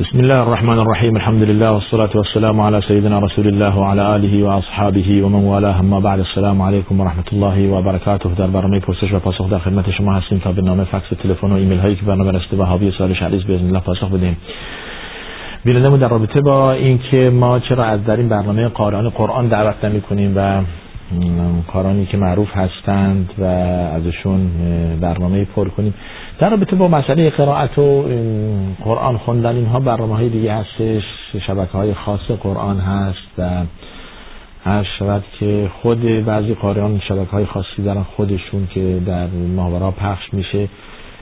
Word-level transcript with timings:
بسم 0.00 0.18
الله 0.18 0.40
الرحمن 0.42 0.78
الرحیم 0.78 1.16
الحمد 1.16 1.42
لله 1.42 1.72
والصلاة 1.72 2.10
والسلام 2.14 2.60
على 2.60 2.80
سيدنا 2.80 3.18
رسول 3.18 3.46
الله 3.46 3.78
وعلى 3.78 4.16
آله 4.16 4.44
وأصحابه 4.44 5.22
ومن 5.22 5.44
والاه 5.44 5.80
اما 5.80 6.00
بعد 6.00 6.18
السلام 6.18 6.62
علیکم 6.62 7.00
و 7.00 7.04
رحمت 7.04 7.32
الله 7.32 7.68
و 7.68 7.82
برکاته 7.82 8.28
در 8.28 8.46
برنامه 8.46 8.80
پرسش 8.80 9.12
و 9.12 9.18
پاسخ 9.18 9.50
در 9.50 9.58
خدمت 9.58 9.90
شما 9.90 10.12
هستیم 10.12 10.38
تا 10.38 10.52
به 10.52 10.62
نام 10.62 10.84
فکس 10.84 11.08
تلفن 11.22 11.52
و 11.52 11.54
ایمیل 11.54 11.78
هایی 11.78 11.96
که 11.96 12.02
برنامه 12.02 12.32
رسته 12.32 12.56
حاوی 12.56 12.90
سوال 12.90 13.14
شعریز 13.14 13.46
باذن 13.46 13.66
الله 13.66 13.80
پاسخ 13.80 14.10
بدیم 14.12 14.36
بینندمون 15.64 15.98
در 15.98 16.08
رابطه 16.08 16.40
با 16.40 16.72
اینکه 16.72 17.30
ما 17.30 17.58
چرا 17.58 17.84
از 17.84 18.04
در 18.04 18.16
این 18.16 18.28
برنامه 18.28 18.68
قارئان 18.68 19.08
قرآن 19.08 19.48
دعوت 19.48 19.84
نمی 19.84 20.00
کنیم 20.00 20.32
و 20.36 20.60
کارانی 21.72 22.06
که 22.06 22.16
معروف 22.16 22.56
هستند 22.56 23.30
و 23.38 23.44
ازشون 23.44 24.50
برنامه 25.00 25.44
پر 25.44 25.68
کنیم. 25.68 25.94
در 26.38 26.50
رابطه 26.50 26.76
با 26.76 26.88
مسئله 26.88 27.30
قرائت 27.30 27.78
و 27.78 28.04
قرآن 28.84 29.18
خوندن 29.18 29.56
اینها 29.56 29.80
برنامه 29.80 30.14
های 30.16 30.28
دیگه 30.28 30.54
هستش 30.54 31.02
شبکه 31.46 31.72
های 31.72 31.94
خاص 31.94 32.30
قرآن 32.42 32.78
هست 32.78 33.28
و 33.38 33.50
هر 34.64 34.86
شود 34.98 35.24
که 35.38 35.70
خود 35.82 36.24
بعضی 36.24 36.54
قارئان 36.54 37.00
شبکه 37.08 37.30
های 37.30 37.44
خاصی 37.46 37.82
دارن 37.84 38.02
خودشون 38.02 38.68
که 38.70 39.00
در 39.06 39.26
ماورا 39.56 39.90
پخش 39.90 40.34
میشه. 40.34 40.68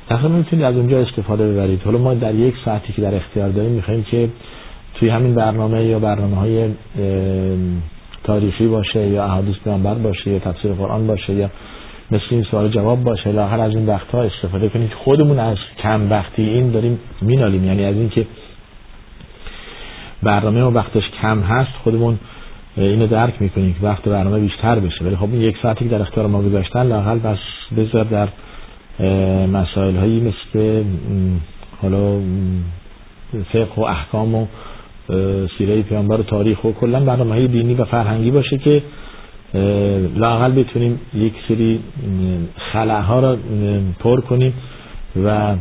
تقریبا 0.09 0.28
می‌تونید 0.28 0.64
از 0.64 0.77
اونجا 0.77 1.01
استفاده 1.01 1.53
ببرید. 1.53 1.83
حالا 1.83 1.98
ما 1.98 2.14
در 2.14 2.34
یک 2.34 2.55
ساعتی 2.64 2.92
که 2.92 3.03
در 3.03 3.14
اختیار 3.14 3.48
داریم 3.48 3.70
می‌خوایم 3.70 4.03
که 4.03 4.28
توی 4.95 5.09
همین 5.09 5.34
برنامه 5.34 5.84
یا 5.84 5.98
برنامه 5.98 6.37
های 6.37 6.69
تاریخی 8.24 8.66
باشه 8.66 9.09
یا 9.09 9.24
احادیث 9.24 9.56
پیامبر 9.64 9.95
باشه 9.95 10.30
یا 10.30 10.38
تفسیر 10.38 10.73
قرآن 10.73 11.06
باشه 11.06 11.34
یا 11.34 11.51
مثل 12.10 12.24
این 12.30 12.42
سوال 12.42 12.69
جواب 12.69 13.05
باشه 13.05 13.33
لاغر 13.33 13.60
از 13.60 13.74
این 13.74 13.87
وقت 13.87 14.10
ها 14.10 14.23
استفاده 14.23 14.69
کنید. 14.69 14.92
خودمون 14.92 15.38
از 15.38 15.56
کم 15.83 16.10
وقتی 16.10 16.42
این 16.42 16.70
داریم 16.70 16.98
مینالیم. 17.23 17.64
یعنی 17.64 17.84
از 17.84 17.95
اینکه 17.95 18.27
برنامه 20.22 20.62
و 20.62 20.70
وقتش 20.70 21.11
کم 21.22 21.41
هست 21.41 21.70
خودمون 21.84 22.19
اینو 22.77 23.06
درک 23.06 23.42
می‌کنیم 23.42 23.75
که 23.75 23.86
وقت 23.86 24.03
برنامه 24.03 24.38
بیشتر 24.38 24.81
بشه. 24.81 25.05
ولی 25.05 25.16
خب 25.16 25.28
این 25.33 25.41
یک 25.41 25.56
ساعتی 25.62 25.84
که 25.84 25.91
در 25.91 26.03
اختیار 26.03 26.27
ما 26.27 26.42
گذاشتن 26.42 26.83
لاقل 26.86 27.19
بس 27.19 27.38
بذار 27.77 28.05
در 28.05 28.28
مسائل 29.47 29.97
هایی 29.97 30.20
مثل 30.20 30.83
حالا 31.83 32.20
فقه 33.53 33.75
و 33.77 33.81
احکام 33.81 34.34
و 34.34 34.47
سیره 35.58 35.83
پیامبر 35.83 36.20
و 36.20 36.22
تاریخ 36.22 36.64
و 36.64 36.72
کلا 36.72 37.00
برنامه 37.00 37.47
دینی 37.47 37.74
و 37.74 37.84
فرهنگی 37.84 38.30
باشه 38.30 38.58
که 38.58 38.83
لاقل 40.16 40.52
بتونیم 40.52 41.00
یک 41.14 41.33
سری 41.48 41.80
خلاها 42.72 43.20
را 43.20 43.36
پر 44.00 44.20
کنیم 44.20 44.55
و 45.25 45.55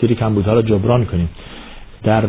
سری 0.00 0.14
کمبودها 0.14 0.52
را 0.52 0.62
جبران 0.62 1.04
کنیم. 1.04 1.28
در 2.02 2.24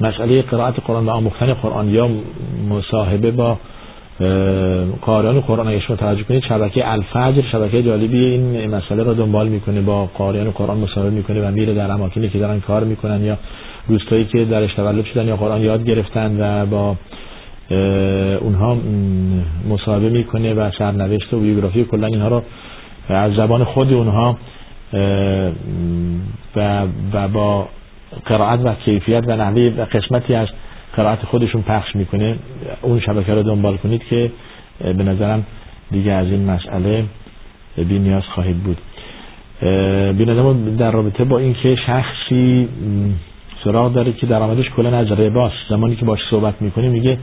مسئله 0.00 0.42
قرائت 0.42 0.74
قرآن 0.86 1.06
و 1.06 1.10
آموختن 1.10 1.54
قرآن 1.54 1.88
یا 1.88 2.08
مصاحبه 2.70 3.30
با 3.30 3.58
قارئان 5.00 5.40
قرآن 5.40 5.68
اگه 5.68 5.80
شما 5.80 5.96
توجه 5.96 6.22
کنید 6.22 6.42
شبکه 6.42 6.92
الفجر 6.92 7.42
شبکه 7.52 7.82
جالبی 7.82 8.24
این 8.24 8.74
مسئله 8.74 9.02
را 9.02 9.14
دنبال 9.14 9.48
می‌کنه 9.48 9.80
با 9.80 10.06
قارئان 10.06 10.50
قرآن 10.50 10.78
مصاحبه 10.78 11.10
می‌کنه 11.10 11.48
و 11.48 11.50
میره 11.50 11.74
در 11.74 11.90
اماکنی 11.90 12.28
که 12.28 12.38
دارن 12.38 12.60
کار 12.60 12.84
می‌کنن 12.84 13.24
یا 13.24 13.38
دوستایی 13.88 14.24
که 14.24 14.44
درش 14.44 14.74
تولد 14.74 15.04
شدن 15.04 15.28
یا 15.28 15.36
قرآن 15.36 15.60
یاد 15.60 15.84
گرفتن 15.84 16.36
و 16.40 16.66
با 16.66 16.96
اونها 18.40 18.78
مصاحبه 19.68 20.08
می‌کنه 20.08 20.54
و 20.54 20.70
سرنوشت 20.78 21.34
و 21.34 21.40
بیوگرافی 21.40 21.84
کلا 21.84 22.06
اینها 22.06 22.28
رو 22.28 22.42
از 23.08 23.32
زبان 23.32 23.64
خود 23.64 23.92
اونها 23.92 24.38
و, 26.56 26.82
و 27.12 27.28
با 27.28 27.68
قرائت 28.24 28.60
و 28.64 28.74
کیفیت 28.74 29.24
و 29.26 29.36
نحوه 29.36 29.72
و 29.78 29.84
قسمتی 29.84 30.34
از 30.34 30.48
قرائت 30.96 31.18
خودشون 31.24 31.62
پخش 31.62 31.96
می‌کنه. 31.96 32.36
اون 32.82 33.00
شبکه 33.00 33.34
رو 33.34 33.42
دنبال 33.42 33.76
کنید 33.76 34.02
که 34.10 34.30
به 34.80 35.04
نظرم 35.04 35.46
دیگه 35.90 36.12
از 36.12 36.26
این 36.26 36.50
مسئله 36.50 37.04
بی 37.76 37.98
نیاز 37.98 38.22
خواهید 38.34 38.56
بود. 38.56 38.78
بی 40.16 40.24
در 40.78 40.90
رابطه 40.90 41.24
با 41.24 41.38
اینکه 41.38 41.76
شخصی 41.86 42.68
سراغ 43.66 43.92
داره 43.92 44.12
که 44.12 44.26
درآمدش 44.26 44.70
کلا 44.70 44.98
از 44.98 45.12
رباست 45.12 45.54
زمانی 45.68 45.96
که 45.96 46.04
باش 46.04 46.20
صحبت 46.30 46.62
می‌کنی 46.62 46.88
میگه 46.88 47.18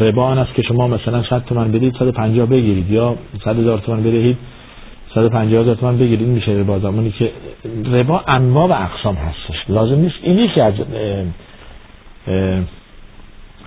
ربا 0.00 0.24
آن 0.24 0.38
است 0.38 0.54
که 0.54 0.62
شما 0.62 0.88
مثلا 0.88 1.22
100 1.22 1.44
تومن 1.44 1.72
بدید 1.72 1.96
150 1.98 2.46
بگیرید. 2.46 2.90
یا 2.90 3.16
100 3.44 3.58
هزار 3.58 3.78
تومن 3.78 4.00
بدهید 4.00 4.36
150 5.14 5.62
هزار 5.62 5.74
تومن 5.74 5.98
بگیرید 5.98 6.28
میشه 6.28 6.52
ربا. 6.52 6.78
زمانی 6.78 7.10
که 7.10 7.30
ربا 7.92 8.24
انواع 8.28 8.68
و 8.68 8.72
اقسام 8.72 9.14
هستش. 9.14 9.64
لازم 9.68 9.98
نیست. 9.98 10.16
این 10.22 10.38
یکی 10.38 10.60
از 10.60 10.74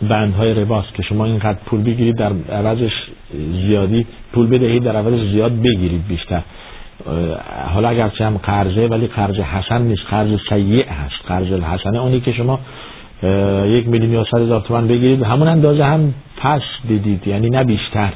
بندهای 0.10 0.54
رباست 0.54 0.94
که 0.94 1.04
شما 1.04 1.26
اینقدر 1.26 1.58
پول 1.66 1.82
بگیرید 1.84 2.16
در 2.16 2.32
عوضش 2.52 2.94
زیادی 3.68 4.06
پول 4.34 4.48
بدهید 4.48 4.84
در 4.84 4.96
عوضش 4.96 5.32
زیاد 5.32 5.62
بگیرید 5.62 6.08
بیشتر. 6.08 6.42
حالا 7.74 7.90
اگرچه 7.90 8.26
هم 8.26 8.38
قرضه 8.38 8.88
ولی 8.88 9.08
قرض 9.08 9.40
حسن 9.40 9.82
نیست. 9.82 10.02
قرض 10.10 10.40
سیع 10.50 10.90
هست. 10.90 11.16
قرض 11.28 11.52
الحسنه. 11.52 12.00
اونی 12.00 12.20
که 12.20 12.32
شما 12.32 12.60
یک 13.66 13.88
میلیون 13.88 14.12
یا 14.12 14.26
صد 14.32 14.42
هزار 14.42 14.62
تومن 14.62 14.88
بگیرید 14.88 15.24
همون 15.24 15.48
اندازه 15.48 15.86
هم 15.86 16.14
پس 16.38 16.62
بدید 16.90 17.28
یعنی 17.28 17.50
نه 17.50 17.64
بیشتر. 17.64 18.14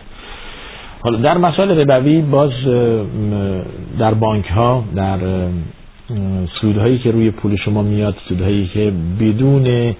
حالا 1.01 1.17
در 1.17 1.37
مسائل 1.37 1.79
ربوی 1.79 2.21
باز 2.21 2.51
در 3.99 4.13
بانک 4.13 4.45
ها 4.45 4.83
در 4.95 5.17
سودهایی 6.61 6.97
که 6.97 7.11
روی 7.11 7.31
پول 7.31 7.55
شما 7.55 7.81
میاد 7.81 8.15
سودهایی 8.29 8.67
که 8.67 8.93
بدون 9.19 9.95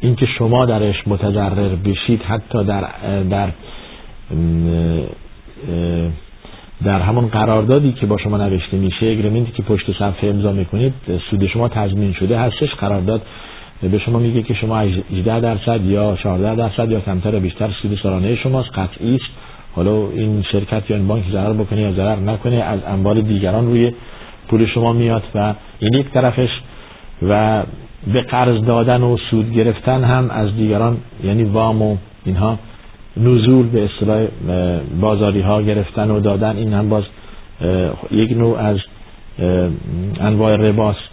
اینکه 0.00 0.26
شما 0.38 0.66
درش 0.66 1.08
متضرر 1.08 1.74
بشید 1.74 2.22
حتی 2.22 2.64
در 2.64 2.84
در 3.30 3.48
در 6.84 7.00
همون 7.00 7.26
قراردادی 7.26 7.92
که 7.92 8.06
با 8.06 8.16
شما 8.18 8.36
نوشته 8.36 8.76
میشه 8.76 9.06
اگریمنتی 9.06 9.52
که 9.52 9.62
پشت 9.62 9.92
صفحه 9.92 10.30
امضا 10.30 10.52
می‌کنید 10.52 10.94
سود 11.30 11.46
شما 11.46 11.68
تضمین 11.68 12.12
شده 12.12 12.38
هستش. 12.38 12.74
قرارداد 12.74 13.22
به 13.82 13.98
شما 13.98 14.18
میگه 14.18 14.42
که 14.42 14.54
شما 14.54 14.78
18 14.78 15.40
درصد 15.40 15.84
یا 15.84 16.16
14 16.16 16.54
درصد 16.54 16.90
یا 16.90 17.00
کمتر 17.00 17.38
بیشتر 17.38 17.70
سود 17.82 17.98
سالانه 18.02 18.36
شماست. 18.36 18.70
قطعی 18.74 19.14
است. 19.14 19.24
حالا 19.74 20.10
این 20.10 20.42
شرکت 20.52 20.90
یا 20.90 20.96
این 20.96 21.08
بانک 21.08 21.24
ضرر 21.32 21.52
بکنه 21.52 21.80
یا 21.80 21.92
ضرر 21.92 22.16
نکنه 22.16 22.56
از 22.56 22.80
اموال 22.88 23.20
دیگران 23.20 23.66
روی 23.66 23.92
پول 24.48 24.66
شما 24.66 24.92
میاد 24.92 25.22
و 25.34 25.54
این 25.78 25.94
یک 25.94 26.10
طرفش. 26.10 26.50
و 27.28 27.62
به 28.12 28.22
قرض 28.22 28.64
دادن 28.64 29.02
و 29.02 29.16
سود 29.16 29.52
گرفتن 29.52 30.04
هم 30.04 30.30
از 30.30 30.56
دیگران 30.56 30.96
یعنی 31.24 31.44
وام 31.44 31.82
و 31.82 31.96
اینها 32.24 32.58
نزول 33.16 33.66
به 33.66 33.84
اصطلاح 33.84 34.26
بازاری 35.00 35.40
ها 35.40 35.62
گرفتن 35.62 36.10
و 36.10 36.20
دادن 36.20 36.56
این 36.56 36.72
هم 36.72 36.88
باز 36.88 37.04
یک 38.10 38.32
نوع 38.32 38.58
از 38.58 38.78
انواع 40.20 40.56
رباست. 40.56 41.10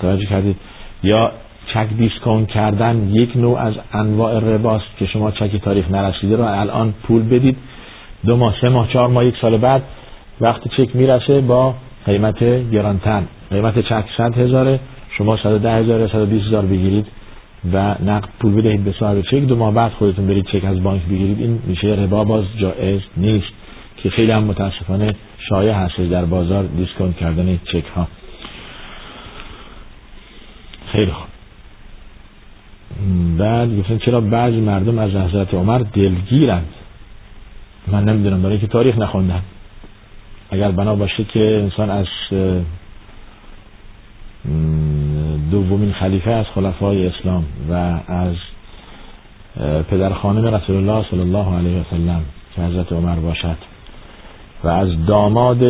توجه 0.00 0.26
کردید. 0.26 0.56
یا 1.02 1.32
چک 1.66 1.88
دیسکاونت 1.98 2.48
کردن 2.48 3.08
یک 3.12 3.36
نوع 3.36 3.58
از 3.58 3.74
انواع 3.92 4.38
رباست 4.38 4.96
که 4.98 5.06
شما 5.06 5.30
چک 5.30 5.56
تاریخ 5.56 5.90
نرسیده 5.90 6.36
رو 6.36 6.44
الان 6.44 6.94
پول 7.02 7.22
بدید. 7.22 7.56
دو 8.26 8.36
ماه 8.36 8.54
سه 8.60 8.68
ماه 8.68 8.88
چهار 8.88 9.08
ماه 9.08 9.26
یک 9.26 9.34
سال 9.40 9.56
بعد 9.56 9.82
وقتی 10.40 10.68
چک 10.68 10.96
می‌رسه 10.96 11.40
با 11.40 11.74
قیمت 12.06 12.70
گرانتر. 12.70 13.22
قیمت 13.50 13.78
چک 13.78 14.04
صد 14.16 14.38
هزاره 14.38 14.80
شما 15.10 15.36
ده 15.36 15.72
هزار 15.72 16.08
صد 16.08 16.24
بیس 16.24 16.42
هزار 16.42 16.64
بگیرید. 16.66 17.06
و 17.72 17.94
نقد 18.04 18.28
پول 18.40 18.52
بدهید 18.52 18.84
به 18.84 18.92
صاحب 18.92 19.20
چک 19.20 19.34
دو 19.34 19.56
ماه 19.56 19.74
بعد 19.74 19.92
خودتون 19.92 20.26
برید 20.26 20.46
چک 20.46 20.64
از 20.64 20.82
بانک 20.82 21.02
بگیرید. 21.02 21.40
این 21.40 21.62
میشه 21.66 21.88
ربا 21.88 22.24
باز 22.24 22.44
جایز 22.58 23.00
نیست 23.16 23.52
که 23.96 24.10
خیلی 24.10 24.32
هم 24.32 24.44
متاسفانه 24.44 25.14
شایع 25.38 25.72
هست 25.72 26.00
در 26.00 26.24
بازار 26.24 26.64
دیسکانت 26.64 27.16
کردن 27.16 27.58
چک 27.64 27.84
ها. 27.96 28.08
خیلی 30.92 31.10
خوب. 31.10 31.26
بعد 33.38 33.78
گفتن 33.78 33.98
چرا 33.98 34.20
بعضی 34.20 34.60
مردم 34.60 34.98
از 34.98 35.10
حضرت 35.10 35.54
عمر 35.54 35.78
دلگیرند؟ 35.78 36.68
من 37.86 38.04
نمی‌دونم 38.04 38.42
برای 38.42 38.58
که 38.58 38.66
تاریخ 38.66 38.98
نخوندن. 38.98 39.42
اگر 40.50 40.70
بنا 40.70 40.94
باشه 40.94 41.24
که 41.24 41.40
انسان 41.40 41.90
از 41.90 42.06
دومین 45.50 45.92
خلیفه 45.92 46.30
از 46.30 46.46
خلفای 46.54 47.06
اسلام 47.06 47.44
و 47.70 47.74
از 48.08 48.34
پدر 49.90 50.12
خانم 50.12 50.54
رسول 50.54 50.76
الله 50.76 51.06
صلی 51.10 51.20
الله 51.20 51.56
علیه 51.56 51.80
وسلم 51.80 52.20
که 52.56 52.62
حضرت 52.62 52.92
عمر 52.92 53.14
باشد 53.14 53.56
و 54.64 54.68
از 54.68 55.06
داماد 55.06 55.62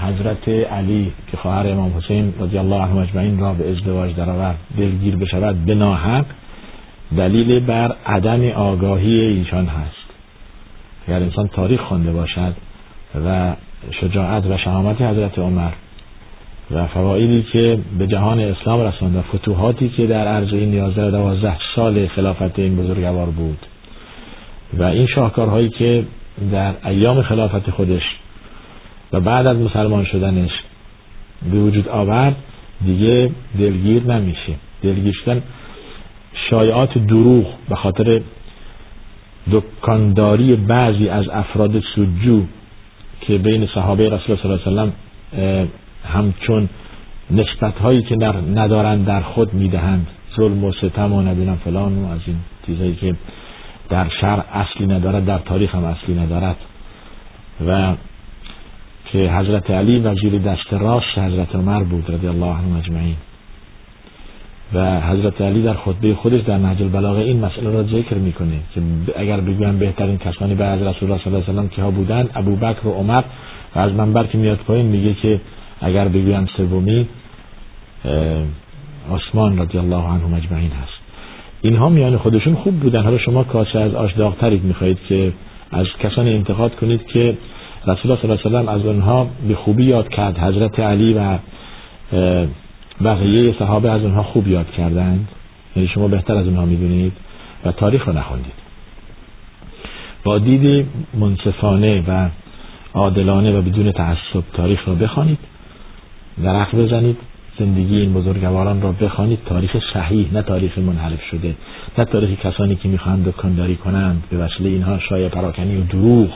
حضرت 0.00 0.48
علی 0.48 1.12
که 1.30 1.36
خواهر 1.36 1.68
امام 1.68 1.92
حسین 1.96 2.34
رضی 2.40 2.58
الله 2.58 2.82
عنه 2.82 2.96
اجمعین 2.96 3.38
را 3.38 3.52
به 3.52 3.70
ازدواج 3.70 4.14
درآورد 4.14 4.58
دلگیر 4.78 5.16
بشود 5.16 5.64
به 5.64 5.74
ناحق 5.74 6.24
دلیل 7.16 7.60
بر 7.60 7.96
عدم 8.06 8.50
آگاهی 8.50 9.20
ایشان 9.20 9.66
هست. 9.66 10.08
اگر 11.08 11.16
انسان 11.16 11.48
تاریخ 11.48 11.80
خوانده 11.80 12.12
باشد 12.12 12.54
و 13.26 13.54
شجاعت 13.90 14.46
و 14.46 14.56
شهامت 14.56 15.02
حضرت 15.02 15.38
عمر 15.38 15.70
و 16.70 16.86
فوایدی 16.86 17.42
که 17.52 17.78
به 17.98 18.06
جهان 18.06 18.40
اسلام 18.40 18.80
رساند 18.80 19.16
و 19.16 19.22
فتوحاتی 19.22 19.88
که 19.88 20.06
در 20.06 20.26
عرض 20.26 20.52
این 20.52 20.74
11 20.74 21.10
دوازده 21.10 21.56
سال 21.76 22.06
خلافت 22.06 22.58
این 22.58 22.76
بزرگوار 22.76 23.26
بود. 23.26 23.58
و 24.74 24.82
این 24.82 25.06
شاهکارهایی 25.06 25.68
که 25.68 26.04
در 26.52 26.74
ایام 26.84 27.22
خلافت 27.22 27.70
خودش 27.70 28.02
و 29.12 29.20
بعد 29.20 29.46
از 29.46 29.56
مسلمان 29.56 30.04
شدنش 30.04 30.50
به 31.52 31.58
وجود 31.58 31.88
آورد 31.88 32.36
دیگه 32.84 33.30
دلگیر 33.58 34.02
نمیشه. 34.02 34.52
دلگیر 34.82 35.14
شدن 35.24 35.42
شایعات 36.50 36.98
دروغ 36.98 37.46
به 37.68 37.74
خاطر 37.74 38.20
دکانداری 39.50 40.56
بعضی 40.56 41.08
از 41.08 41.28
افراد 41.28 41.82
سجو 41.94 42.42
که 43.20 43.38
بین 43.38 43.68
صحابه 43.74 44.08
رسول 44.08 44.36
صلی 44.36 44.50
الله 44.50 44.60
علیه 44.66 44.72
وسلم 44.72 44.92
همچون 46.12 46.68
نسبت 47.30 47.78
هایی 47.78 48.02
که 48.02 48.16
در 48.16 48.34
ندارند 48.54 49.06
در 49.06 49.20
خود 49.20 49.54
می‌دهند. 49.54 50.06
ظلم 50.36 50.64
و 50.64 50.72
ستم 50.72 51.12
و 51.12 51.22
نبینم 51.22 51.56
فلان 51.64 51.98
و 51.98 52.08
از 52.10 52.20
این 52.26 52.36
چیزهایی 52.66 52.94
که 52.94 53.14
در 53.88 54.08
شرع 54.20 54.44
اصلی 54.52 54.86
ندارد 54.86 55.24
در 55.24 55.38
تاریخ 55.38 55.74
هم 55.74 55.84
اصلی 55.84 56.14
ندارد. 56.14 56.56
و 57.66 57.92
که 59.12 59.18
حضرت 59.18 59.70
علی 59.70 59.98
وزیر 59.98 60.38
دست 60.38 60.72
راست 60.72 61.18
حضرت 61.18 61.54
عمر 61.54 61.82
بود 61.82 62.10
رضی 62.10 62.26
الله 62.26 62.46
عنه 62.46 62.78
اجمعین. 62.78 63.16
و 64.74 65.00
حضرت 65.00 65.40
علی 65.40 65.62
در 65.62 65.74
خطبه 65.74 66.14
خودش 66.14 66.40
در 66.40 66.58
نهج 66.58 66.82
البلاغه 66.82 67.20
این 67.20 67.44
مسئله 67.44 67.70
را 67.70 67.82
ذکر 67.82 68.14
می‌کنه 68.14 68.58
که 68.74 68.80
اگر 69.16 69.40
بگویم 69.40 69.78
بهترین 69.78 70.18
کسانی 70.18 70.54
بعد 70.54 70.82
رسول 70.82 71.10
الله 71.10 71.24
صلی 71.24 71.34
الله 71.34 71.44
علیه 71.48 71.62
و 71.62 71.68
که 71.68 71.82
ها 71.82 71.90
بودن 71.90 72.28
ابوبکر 72.34 72.86
و 72.86 72.90
عمر 72.90 73.22
و 73.76 73.78
از 73.78 73.92
منبر 73.92 74.26
که 74.26 74.38
میاد 74.38 74.58
پایین 74.58 74.86
میگه 74.86 75.14
که 75.14 75.40
اگر 75.80 76.08
بگویم 76.08 76.46
سومی 76.56 77.08
عثمان 79.14 79.58
رضی 79.58 79.78
الله 79.78 80.04
عنه 80.04 80.26
مجمعین 80.26 80.70
هست. 80.70 80.98
اینها 81.62 81.88
میان 81.88 82.16
خودشون 82.16 82.54
خوب 82.54 82.80
بودن. 82.80 83.02
حالا 83.02 83.18
شما 83.18 83.44
کاسه 83.44 83.78
از 83.78 83.94
آش 83.94 84.12
داغترید 84.12 84.64
می‌خواهید 84.64 84.98
که 85.08 85.32
از 85.70 85.86
کسانی 86.00 86.34
انتقاد 86.34 86.76
کنید 86.76 87.06
که 87.06 87.36
رسول 87.86 88.10
الله 88.10 88.42
صلی 88.42 88.56
الله 88.56 88.70
علیه 88.70 88.70
از 88.70 88.86
آنها 88.86 89.30
به 89.48 89.54
خوبی 89.54 89.84
یاد 89.84 90.08
کرد. 90.08 90.38
حضرت 90.38 90.80
علی 90.80 91.14
و 91.14 91.38
بقیه 93.04 93.54
صحابه 93.58 93.90
از 93.90 94.02
اونها 94.02 94.22
خوب 94.22 94.48
یاد 94.48 94.70
کردند. 94.70 95.28
یعنی 95.76 95.88
شما 95.88 96.08
بهتر 96.08 96.34
از 96.34 96.46
اونها 96.46 96.64
می‌دونید 96.64 97.12
و 97.64 97.72
تاریخ 97.72 98.08
رو 98.08 98.12
نخوندید. 98.12 98.58
با 100.24 100.38
دیدی 100.38 100.86
منصفانه 101.14 102.04
و 102.08 102.28
عادلانه 102.94 103.58
و 103.58 103.62
بدون 103.62 103.92
تعصب 103.92 104.42
تاریخ 104.52 104.88
را 104.88 104.94
بخوانید. 104.94 105.38
درخ 106.44 106.74
بزنید 106.74 107.16
زندگی 107.58 107.96
این 107.96 108.12
بزرگواران 108.12 108.82
را 108.82 108.92
بخوانید. 108.92 109.38
تاریخ 109.46 109.76
صحیح 109.94 110.28
نه 110.32 110.42
تاریخ 110.42 110.78
منحرف 110.78 111.22
شده 111.30 111.54
نه 111.98 112.04
تاریخ 112.04 112.40
کسانی 112.40 112.76
که 112.76 112.88
می‌خواهند 112.88 113.28
دکانداری 113.28 113.76
کنند. 113.76 114.22
به 114.30 114.36
وسیله 114.36 114.68
اینها 114.68 114.98
شایع 114.98 115.28
پراکنی 115.28 115.76
و 115.76 115.80
دروغ 115.80 116.28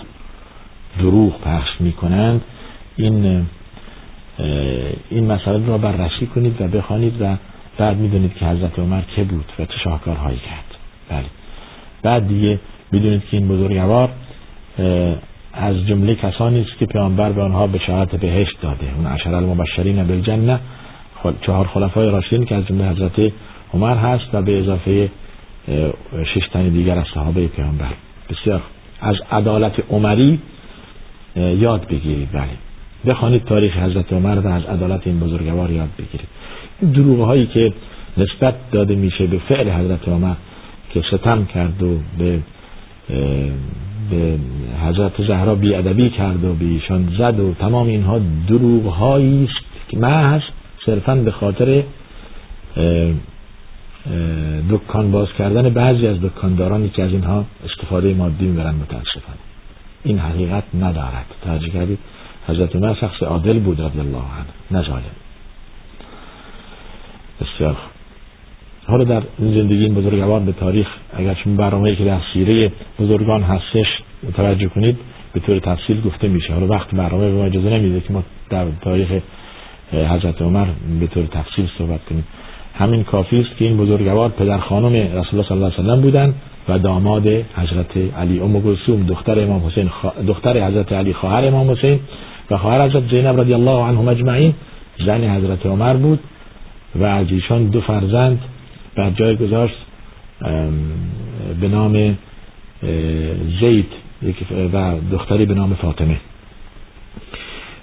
دروغ 0.98 1.40
پخش 1.40 1.80
می‌کنند. 1.80 2.40
این 2.96 3.46
این 5.10 5.26
مسئله 5.32 5.66
را 5.66 5.78
بررسی 5.78 6.26
کنید 6.26 6.60
و 6.60 6.68
بخوانید 6.68 7.22
و 7.22 7.36
بعد 7.78 7.96
می‌دونید 7.96 8.34
که 8.34 8.46
حضرت 8.46 8.78
عمر 8.78 9.02
که 9.16 9.24
بود 9.24 9.44
و 9.58 9.64
چه 9.66 9.78
شاهکارهایی 9.84 10.38
کرد. 10.38 10.78
بله. 11.08 11.26
بعد 12.02 12.28
دیگه 12.28 12.58
بدونید 12.92 13.22
که 13.30 13.36
این 13.36 13.48
بزرگوار 13.48 14.10
از 15.52 15.86
جمله 15.86 16.14
کسانی 16.14 16.60
است 16.60 16.78
که 16.78 16.86
پیامبر 16.86 17.32
به 17.32 17.42
آنها 17.42 17.66
بشارت 17.66 18.16
بهشت 18.16 18.60
داده. 18.60 18.86
اون 18.96 19.06
عشر 19.06 19.34
المبشرین 19.34 20.04
بالجنه 20.06 20.60
چهار 21.40 21.66
خلفای 21.66 22.10
راشدین 22.10 22.44
که 22.44 22.54
از 22.54 22.66
جمله 22.66 22.88
حضرت 22.88 23.32
عمر 23.74 23.96
هست 23.96 24.24
و 24.32 24.42
به 24.42 24.60
اضافه 24.60 25.10
شش 26.34 26.48
تن 26.52 26.68
دیگر 26.68 26.98
از 26.98 27.06
صحابه 27.14 27.46
پیامبر. 27.46 27.92
بسیار. 28.30 28.60
از 29.00 29.16
عدالت 29.32 29.72
عمری 29.90 30.38
یاد 31.36 31.86
بگیرید. 31.86 32.28
بله. 32.32 32.48
بخوانید 33.06 33.44
تاریخ 33.44 33.76
حضرت 33.76 34.12
عمر 34.12 34.40
و 34.40 34.48
از 34.48 34.64
عدالت 34.64 35.06
این 35.06 35.20
بزرگوار 35.20 35.70
یاد 35.70 35.88
بگیرید. 35.98 36.28
این 36.80 36.90
دروغ 36.90 37.26
هایی 37.26 37.46
که 37.46 37.72
نسبت 38.16 38.54
داده 38.72 38.94
میشه 38.94 39.26
به 39.26 39.38
فعل 39.38 39.70
حضرت 39.70 40.08
عمر 40.08 40.34
که 40.90 41.02
ستم 41.10 41.44
کرد 41.44 41.82
و 41.82 41.98
به 42.18 42.38
به 43.08 44.38
حضرت 44.88 45.22
زهرا 45.26 45.52
ادبی 45.52 46.10
کرد 46.10 46.44
و 46.44 46.54
به 46.54 46.64
ایشان 46.64 47.08
زد 47.18 47.40
و 47.40 47.54
تمام 47.54 47.86
اینها 47.86 48.20
دروغ 48.48 48.86
هایی 48.86 49.44
است 49.44 49.88
که 49.88 49.98
محض 49.98 50.42
صرفا 50.86 51.14
به 51.14 51.30
خاطر 51.30 51.82
دکان 54.70 55.10
باز 55.10 55.28
کردن 55.38 55.68
بعضی 55.68 56.06
از 56.06 56.20
دکاندارانی 56.20 56.88
که 56.88 57.02
از 57.02 57.10
اینها 57.10 57.44
استفاده 57.64 58.14
مادی 58.14 58.44
می‌برن 58.44 58.74
متاسفانه. 58.74 59.38
این 60.04 60.18
حقیقت 60.18 60.64
ندارد. 60.80 61.26
توجه 61.44 61.68
کردید؟ 61.68 61.98
حضرت 62.48 62.76
عمر 62.76 62.94
شخص 62.94 63.22
عادل 63.22 63.58
بود 63.58 63.80
رضی 63.80 64.00
الله 64.00 64.16
عنه. 64.16 64.46
نه 64.70 64.82
ظالم. 64.82 65.02
بسیار 67.40 67.76
حالا 68.86 69.04
در 69.04 69.22
زندگی 69.38 69.84
این 69.84 69.94
بزرگوار 69.94 70.40
به 70.40 70.52
تاریخ 70.52 70.86
اگر 71.16 71.34
شما 71.34 71.56
برنامه 71.56 71.96
که 71.96 72.04
در 72.04 72.18
سیره 72.32 72.72
بزرگان 72.98 73.42
هستش 73.42 73.86
توجه 74.36 74.66
کنید 74.66 74.98
به 75.32 75.40
طور 75.40 75.58
تفصیل 75.58 76.00
گفته 76.00 76.28
میشه. 76.28 76.52
حالا 76.52 76.66
وقت 76.66 76.94
برنامه 76.94 77.30
به 77.30 77.36
ما 77.36 77.44
اجازه 77.44 77.70
نمیده 77.70 78.00
که 78.00 78.12
ما 78.12 78.22
در 78.50 78.64
تاریخ 78.80 79.08
حضرت 79.92 80.42
عمر 80.42 80.66
به 81.00 81.06
طور 81.06 81.26
تفصیل 81.26 81.68
صحبت 81.78 82.04
کنیم. 82.04 82.24
همین 82.74 83.04
کافی 83.04 83.40
است 83.40 83.56
که 83.56 83.64
این 83.64 83.76
بزرگوار 83.76 84.28
پدر 84.28 84.58
خانم 84.58 84.92
رسول 84.92 85.14
الله 85.32 85.44
صلی 85.48 85.58
الله 85.58 85.72
علیه 85.78 85.92
و 85.92 85.96
بودن 85.96 86.34
و 86.68 86.78
داماد 86.78 87.26
حضرت 87.26 87.96
علی 88.16 88.40
ام 88.40 88.62
کلثوم 88.62 89.06
دختر 89.06 89.40
امام 89.40 89.66
حسین 89.66 89.90
دختر 90.26 90.66
حضرت 90.66 90.92
علی 90.92 91.12
خواهر 91.12 91.46
امام 91.46 91.70
حسین 91.70 92.00
و 92.50 92.56
خواهر 92.56 92.88
حضرت 92.88 93.10
زینب 93.10 93.40
رضی 93.40 93.54
الله 93.54 93.84
عنهم 93.84 94.08
اجمعین. 94.08 94.54
زن 95.06 95.24
حضرت 95.36 95.66
عمر 95.66 95.94
بود 95.94 96.20
و 96.96 97.04
از 97.04 97.26
ایشان 97.30 97.64
دو 97.64 97.80
فرزند 97.80 98.38
بر 98.94 99.10
جای 99.10 99.36
گذاشت 99.36 99.76
به 101.60 101.68
نام 101.68 102.18
زید 103.60 103.86
و 104.72 104.94
دختری 105.12 105.46
به 105.46 105.54
نام 105.54 105.74
فاطمه. 105.74 106.16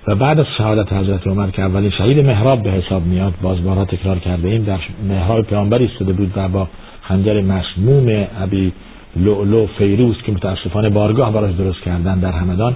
و 0.08 0.16
بعد 0.16 0.40
از 0.40 0.46
شهادت 0.58 0.94
حضرت 0.94 1.28
عمر 1.28 1.50
که 1.50 1.62
اولین 1.62 1.90
شهید 1.90 2.26
محراب 2.26 2.64
به 2.64 2.72
حساب 2.72 3.06
میاد 3.06 3.34
باز 3.42 3.64
بارها 3.64 3.86
تکرار 3.86 4.20
کرده 4.20 4.48
ایم 4.48 4.64
در 4.64 4.80
محراب 5.10 5.46
پیامبر 5.46 5.78
ایستاده 5.78 6.14
بود 6.14 6.32
و 6.36 6.48
با 6.48 6.68
خنجر 7.02 7.42
مسموم 7.42 8.28
ابی 8.42 8.72
لؤلؤ 9.16 9.66
فیروز 9.66 10.22
که 10.22 10.32
متاسفانه 10.32 10.90
بارگاه 10.90 11.34
براش 11.34 11.56
درست 11.56 11.82
کردن 11.82 12.20
در 12.20 12.32
همدان 12.32 12.76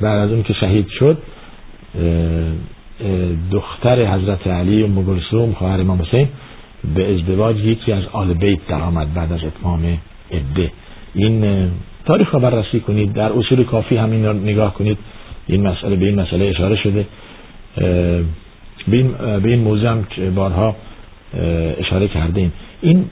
بعد 0.00 0.18
از 0.18 0.30
اون 0.30 0.42
که 0.42 0.52
شهید 0.52 0.88
شد 0.88 1.18
دختر 3.52 4.06
حضرت 4.06 4.46
علی 4.46 4.82
و 4.82 4.86
مگلسوم 4.86 5.52
خواهر 5.52 5.80
امام 5.80 6.02
حسین 6.02 6.28
به 6.94 7.14
ازدواج 7.14 7.56
یکی 7.56 7.92
از 7.92 8.04
آل 8.12 8.34
بیت 8.34 8.66
در 8.68 8.80
آمد 8.80 9.14
بعد 9.14 9.32
از 9.32 9.44
اتمام 9.44 9.98
عده. 10.32 10.72
این 11.14 11.68
تاریخ 12.04 12.34
رو 12.34 12.40
بررسی 12.40 12.80
کنید 12.80 13.12
در 13.12 13.32
اصول 13.32 13.64
کافی 13.64 13.96
همین 13.96 14.26
رو 14.26 14.32
نگاه 14.32 14.74
کنید. 14.74 14.98
این 15.46 15.68
مسئله 15.68 15.96
به 15.96 16.06
این 16.06 16.20
مسئله 16.20 16.44
اشاره 16.44 16.76
شده. 16.76 17.06
به 18.88 19.44
این 19.44 19.58
موضوع 19.58 19.90
هم 19.90 20.04
بارها 20.34 20.76
اشاره 21.78 22.08
کردیم. 22.08 22.52
این 22.80 23.04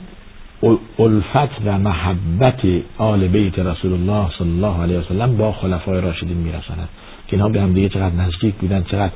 الفت 0.99 1.61
و 1.65 1.79
محبت 1.79 2.59
آل 2.97 3.27
بیت 3.27 3.59
رسول 3.59 3.93
الله 3.93 4.29
صلی 4.37 4.49
الله 4.49 4.81
علیه 4.81 4.99
وسلم 4.99 5.37
با 5.37 5.51
خلفای 5.51 6.01
راشدین 6.01 6.37
می‌رسند 6.37 6.89
که 7.27 7.33
اینها 7.35 7.49
به 7.49 7.61
هم 7.61 7.73
دیگه 7.73 7.89
چقدر 7.89 8.15
نزدیک 8.15 8.55
بودن 8.55 8.83
چقدر 8.83 9.13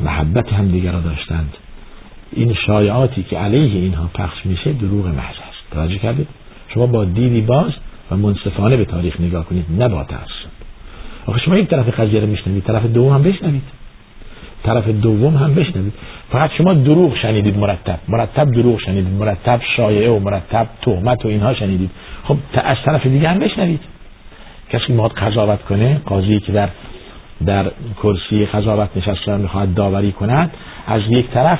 محبت 0.00 0.52
هم 0.52 0.68
دیگر 0.68 0.92
را 0.92 1.00
داشتند. 1.00 1.56
این 2.32 2.54
شایعاتی 2.54 3.22
که 3.22 3.38
علیه 3.38 3.80
اینها 3.80 4.10
پخش 4.14 4.46
میشه 4.46 4.72
دروغ 4.72 5.06
محض 5.06 5.36
است. 5.48 5.70
توجه 5.70 5.98
کردید؟ 5.98 6.28
شما 6.74 6.86
با 6.86 7.04
دیدی 7.04 7.40
باز 7.40 7.72
و 8.10 8.16
منصفانه 8.16 8.76
به 8.76 8.84
تاریخ 8.84 9.20
نگاه 9.20 9.44
کنید 9.44 9.64
نه 9.78 9.88
با 9.88 10.04
تعصب 10.04 10.48
آخه 11.26 11.40
شما 11.40 11.56
یک 11.58 11.68
طرف 11.68 12.00
قضیه 12.00 12.20
رو 12.20 12.26
میشنوید 12.26 12.64
طرف 12.64 12.86
دوم 12.86 13.12
هم 13.12 13.22
بشنوید. 13.22 13.62
طرف 14.62 14.88
دوم 14.88 15.36
هم 15.36 15.54
بشنوید. 15.54 15.92
فقط 16.32 16.50
شما 16.58 16.74
دروغ 16.74 17.16
شنیدید 17.16 17.58
مرتب. 17.58 17.98
مرتب 18.08 18.50
دروغ 18.50 18.80
شنیدید 18.80 19.12
مرتب 19.12 19.60
شایعه 19.76 20.10
و 20.10 20.18
مرتب 20.18 20.66
تهمت 20.82 21.24
و 21.24 21.28
اینها 21.28 21.54
شنیدید. 21.54 21.90
خب 22.24 22.36
از 22.54 22.76
طرف 22.84 23.06
دیگه 23.06 23.28
هم 23.28 23.38
بشنوید. 23.38 23.80
کسی 24.70 24.92
می‌خواد 24.92 25.12
قضاوت 25.12 25.62
کنه 25.62 26.00
قاضی 26.06 26.40
که 26.40 26.52
در 26.52 26.68
در 27.46 27.70
کرسی 28.02 28.46
قضاوت 28.46 28.88
نشسته 28.96 29.36
می‌خواد 29.36 29.74
داوری 29.74 30.12
کند. 30.12 30.50
از 30.86 31.02
یک 31.08 31.30
طرف 31.30 31.58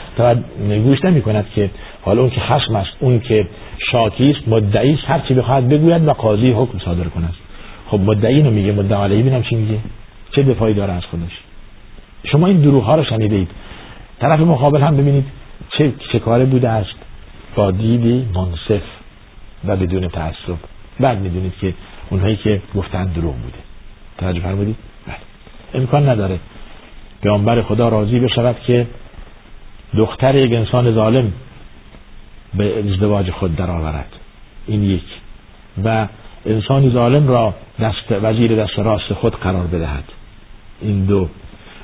گوش 0.85 1.05
نمی 1.05 1.23
کند 1.23 1.47
که 1.55 1.71
حالا 2.03 2.21
اون 2.21 2.31
که 2.31 2.41
خشم 2.41 2.77
است 2.77 2.91
اون 3.01 3.21
که 3.21 3.49
شاکی 3.93 4.31
است 4.31 4.49
مدعی 4.49 4.95
است 4.95 5.05
هر 5.07 5.19
چی 5.19 5.35
بخواهد 5.35 5.69
بگوید 5.69 6.09
و 6.09 6.13
قاضی 6.13 6.51
حکم 6.51 6.79
صادر 6.79 7.05
کند. 7.05 7.35
خب 7.87 8.01
مدعی 8.01 8.43
رو 8.43 8.51
میگه 8.51 8.73
مدعی 8.73 9.03
علیه 9.03 9.23
بینم 9.23 9.43
چی 9.43 9.55
میگه. 9.57 9.79
چه 10.31 10.43
دفاعی 10.43 10.75
داره 10.75 10.93
از 10.93 11.05
خودش. 11.05 11.39
شما 12.25 12.47
این 12.47 12.61
دروغ 12.61 12.85
ها 12.85 12.95
رو 12.95 13.05
شنیده 13.05 13.37
اید 13.37 13.51
طرف 14.21 14.41
مقابل 14.41 14.81
هم 14.81 14.97
ببینید 14.97 15.25
چه, 15.71 15.93
چه 16.13 16.19
کاره 16.19 16.45
بوده 16.45 16.69
است. 16.69 16.95
با 17.57 17.71
دیدی 17.71 18.29
منصف 18.35 18.83
و 19.67 19.77
بدون 19.77 20.09
تعصب. 20.09 20.57
بعد 21.01 21.19
می‌دونید 21.19 21.53
که 21.61 21.75
اونهایی 22.11 22.37
که 22.37 22.63
گفتن 22.75 23.05
دروغ 23.05 23.35
بوده. 23.35 23.59
توجه 24.19 24.41
فرمودید؟ 24.41 24.77
بله. 25.07 25.17
امکان 25.75 26.09
نداره. 26.09 26.39
پیامبر 27.23 27.63
خدا 27.63 27.89
راضی 27.89 28.21
بشود 28.21 28.57
که 28.67 28.87
دختر 29.97 30.35
یک 30.35 30.53
انسان 30.53 30.93
ظالم 30.95 31.33
به 32.55 32.79
ازدواج 32.79 33.31
خود 33.31 33.57
درآورد. 33.57 34.13
این 34.67 34.83
یک. 34.83 35.03
و 35.85 36.07
انسانی 36.47 36.91
ظالم 36.91 37.29
را 37.29 37.55
دست 37.81 38.13
وزیر 38.23 38.65
دست 38.65 38.79
راست 38.79 39.13
خود 39.13 39.37
قرار 39.37 39.67
بدهد. 39.67 40.05
این 40.81 41.05
دو. 41.05 41.29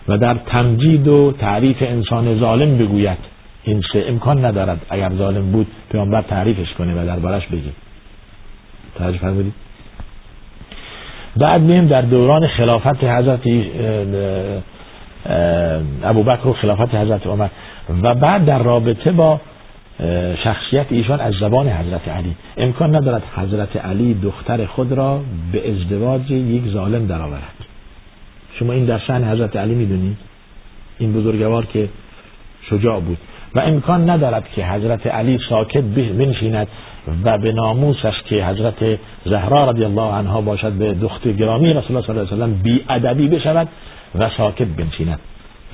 و 0.09 0.19
در 0.19 0.35
تمجید 0.35 1.09
و 1.09 1.35
تعریف 1.38 1.76
انسان 1.81 2.38
ظالم 2.38 2.79
بگوید. 2.79 3.19
این 3.64 3.83
سه 3.93 4.05
امکان 4.09 4.45
ندارد 4.45 4.87
اگر 4.91 5.12
ظالم 5.19 5.53
بود 5.53 5.67
پیامبر 5.91 6.23
تعریفش 6.23 6.73
کنه 6.73 7.03
و 7.03 7.07
دربارش 7.07 7.47
بگه. 7.47 7.71
توجه 8.99 9.19
فرمودید. 9.19 9.63
بعد 11.37 11.61
میم 11.61 11.87
در 11.87 12.03
دوران 12.03 12.47
خلافت 12.47 13.05
حضرت 13.05 13.41
ابوبکر 16.05 16.47
و 16.47 16.53
خلافت 16.53 16.95
حضرت 16.95 17.26
عمر. 17.26 17.49
و 18.03 18.14
بعد 18.14 18.45
در 18.45 18.62
رابطه 18.62 19.12
با 19.12 19.41
شخصیت 20.45 20.87
ایشان 20.91 21.21
از 21.21 21.35
زبان 21.41 21.69
حضرت 21.69 22.09
علی. 22.09 22.37
امکان 22.57 22.97
ندارد 22.97 23.23
حضرت 23.37 23.76
علی 23.76 24.14
دختر 24.14 24.67
خود 24.67 24.93
را 24.93 25.21
به 25.53 25.71
ازدواج 25.71 26.31
یک 26.31 26.69
ظالم 26.69 27.07
درآورد. 27.07 27.43
شما 28.59 28.73
این 28.73 28.85
در 28.85 28.99
حضرت 29.09 29.57
علی 29.57 29.75
می‌دونید؟ 29.75 30.17
این 30.99 31.12
بزرگوار 31.12 31.67
که 31.67 31.88
شجاع 32.71 33.00
بود. 33.00 33.19
و 33.55 33.61
امکان 33.61 34.11
ندارد 34.11 34.49
که 34.57 34.67
حضرت 34.67 35.07
علی 35.07 35.38
ساکت 35.49 35.83
بنشیند. 36.19 36.69
و 37.25 37.38
به 37.38 37.52
ناموسش 37.52 38.23
که 38.25 38.46
حضرت 38.46 38.99
زهرا 39.25 39.70
رضی 39.70 39.84
الله 39.84 40.14
عنها 40.14 40.40
باشد 40.40 40.73
به 40.73 40.94
دختر 40.94 41.32
گرامی 41.32 41.73
رسول 41.73 41.96
الله 41.96 42.06
صلی 42.06 42.18
الله 42.18 42.44
علیه 42.44 42.58
و 42.58 42.62
بی 42.62 42.84
ادبی 42.88 43.28
بشود 43.28 43.68
و 44.18 44.30
ساکت 44.37 44.66
بنشیند. 44.66 45.18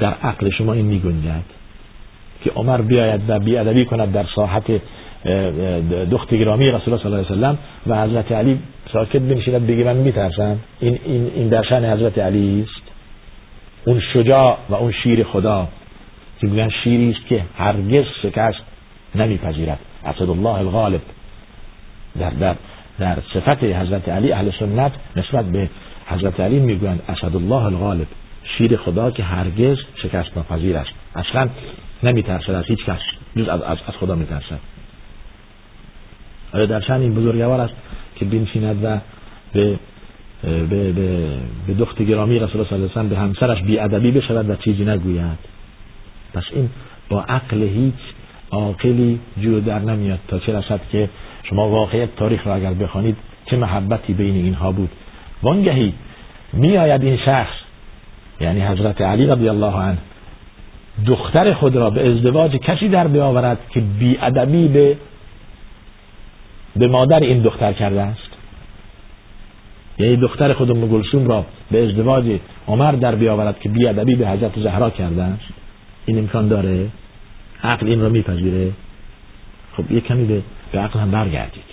در 0.00 0.14
عقل 0.22 0.50
شما 0.50 0.72
این 0.72 0.86
میگنجد 0.86 1.44
که 2.44 2.50
عمر 2.50 2.80
بیاید 2.80 3.20
و 3.28 3.38
بی 3.38 3.56
ادبی 3.56 3.84
کند 3.84 4.12
در 4.12 4.24
ساحت 4.34 4.80
دختر 6.10 6.36
گرامی 6.36 6.70
رسول 6.70 6.94
الله 6.94 7.24
صلی 7.24 7.36
الله 7.36 7.46
علیه 7.46 7.58
و 7.86 7.92
و 7.92 8.02
حضرت 8.02 8.32
علی 8.32 8.58
ساکت 8.92 9.20
بنشیند 9.20 9.66
بگه 9.66 9.84
من 9.84 9.96
میترسم. 9.96 10.58
این 10.80 10.98
این 11.04 11.30
این 11.34 11.48
در 11.48 11.62
شان 11.62 11.84
حضرت 11.84 12.18
علی 12.18 12.66
است. 12.68 12.82
اون 13.86 14.00
شجاع 14.12 14.58
و 14.68 14.74
اون 14.74 14.92
شیر 14.92 15.24
خدا 15.24 15.68
که 16.40 16.46
میگن 16.46 16.68
شیری 16.68 17.10
است 17.10 17.26
که 17.26 17.42
هرگز 17.58 18.04
شکست 18.22 18.60
نمیپذیرد. 19.14 19.78
اسد 20.04 20.30
الله 20.30 20.54
الغالب. 20.54 21.00
در 22.18 22.30
در 22.30 22.56
در 22.98 23.18
صفت 23.34 23.64
حضرت 23.64 24.08
علی 24.08 24.32
اهل 24.32 24.50
سنت 24.58 24.92
نسبت 25.16 25.44
به 25.44 25.70
حضرت 26.06 26.40
علی 26.40 26.58
می‌گویند 26.58 27.02
اسد 27.08 27.36
الله 27.36 27.64
الغالب 27.64 28.06
شیر 28.44 28.76
خدا 28.76 29.10
که 29.10 29.22
هرگز 29.22 29.78
شکست 29.94 30.36
ناپذیر 30.36 30.76
است. 30.76 30.90
اصلا 31.14 31.48
نمیترسد 32.02 32.50
از 32.50 32.64
هیچ 32.64 32.84
کس 32.84 33.00
جز 33.36 33.48
از, 33.48 33.62
از, 33.62 33.78
از 33.88 33.94
خدا 33.94 34.14
میترسد. 34.14 34.58
آیا 36.52 36.66
در 36.66 36.80
شان 36.80 37.00
این 37.00 37.14
بزرگوار 37.14 37.60
است 37.60 37.74
که 38.16 38.24
بنشیند 38.24 38.84
و 38.84 38.98
به 39.52 39.78
به, 40.42 40.92
به, 40.92 40.92
به 41.66 41.74
دخت 41.78 42.02
گرامی 42.02 42.38
رسول 42.38 42.60
الله 42.60 42.88
صلی 42.88 43.00
الله 43.00 43.08
به 43.08 43.18
همسرش 43.18 43.62
بی 43.62 43.78
ادبی 43.78 44.10
بشود 44.10 44.50
و 44.50 44.56
چیزی 44.56 44.84
نگوید؟ 44.84 45.38
پس 46.34 46.42
این 46.52 46.70
با 47.08 47.22
عقل 47.22 47.62
هیچ 47.62 47.94
عاقلی 48.50 49.20
جو 49.40 49.60
در 49.60 49.78
نمیاد 49.78 50.18
تا 50.28 50.38
چه 50.38 50.58
رسد 50.58 50.80
که 50.92 51.08
شما 51.42 51.68
واقعیت 51.68 52.16
تاریخ 52.16 52.46
را 52.46 52.54
اگر 52.54 52.72
بخوانید 52.72 53.16
چه 53.46 53.56
محبتی 53.56 54.12
بین 54.12 54.34
اینها 54.34 54.72
بود؟ 54.72 54.90
وانگهی 55.42 55.92
می 56.52 56.76
آید 56.76 57.02
این 57.02 57.16
شخص 57.16 57.54
یعنی 58.40 58.60
حضرت 58.60 59.00
علی 59.00 59.26
رضی 59.26 59.48
الله 59.48 59.76
عنه 59.76 59.98
دختر 61.06 61.52
خود 61.52 61.76
را 61.76 61.90
به 61.90 62.08
ازدواج 62.10 62.56
کسی 62.56 62.88
در 62.88 63.08
بیاورد 63.08 63.58
که 63.70 63.82
ادبی 64.22 64.68
به 64.68 64.96
به 66.76 66.88
مادر 66.88 67.20
این 67.20 67.42
دختر 67.42 67.72
کرده 67.72 68.00
است؟ 68.00 68.30
یعنی 69.98 70.16
دختر 70.16 70.52
خود 70.52 70.70
ام 70.70 71.28
را 71.28 71.44
به 71.70 71.84
ازدواج 71.84 72.38
عمر 72.68 72.92
در 72.92 73.14
بیاورد 73.14 73.60
که 73.60 73.70
ادبی 73.88 74.14
به 74.14 74.28
حضرت 74.28 74.60
زهرا 74.60 74.90
کرده 74.90 75.22
است؟ 75.22 75.44
این 76.06 76.18
امکان 76.18 76.48
داره؟ 76.48 76.88
عقل 77.62 77.86
این 77.86 78.00
را 78.00 78.08
میپذیره؟ 78.08 78.72
خب 79.76 79.92
یک 79.92 80.06
کمی 80.06 80.24
به, 80.24 80.42
به 80.72 80.78
عقل 80.78 81.00
هم 81.00 81.10
برگردید. 81.10 81.70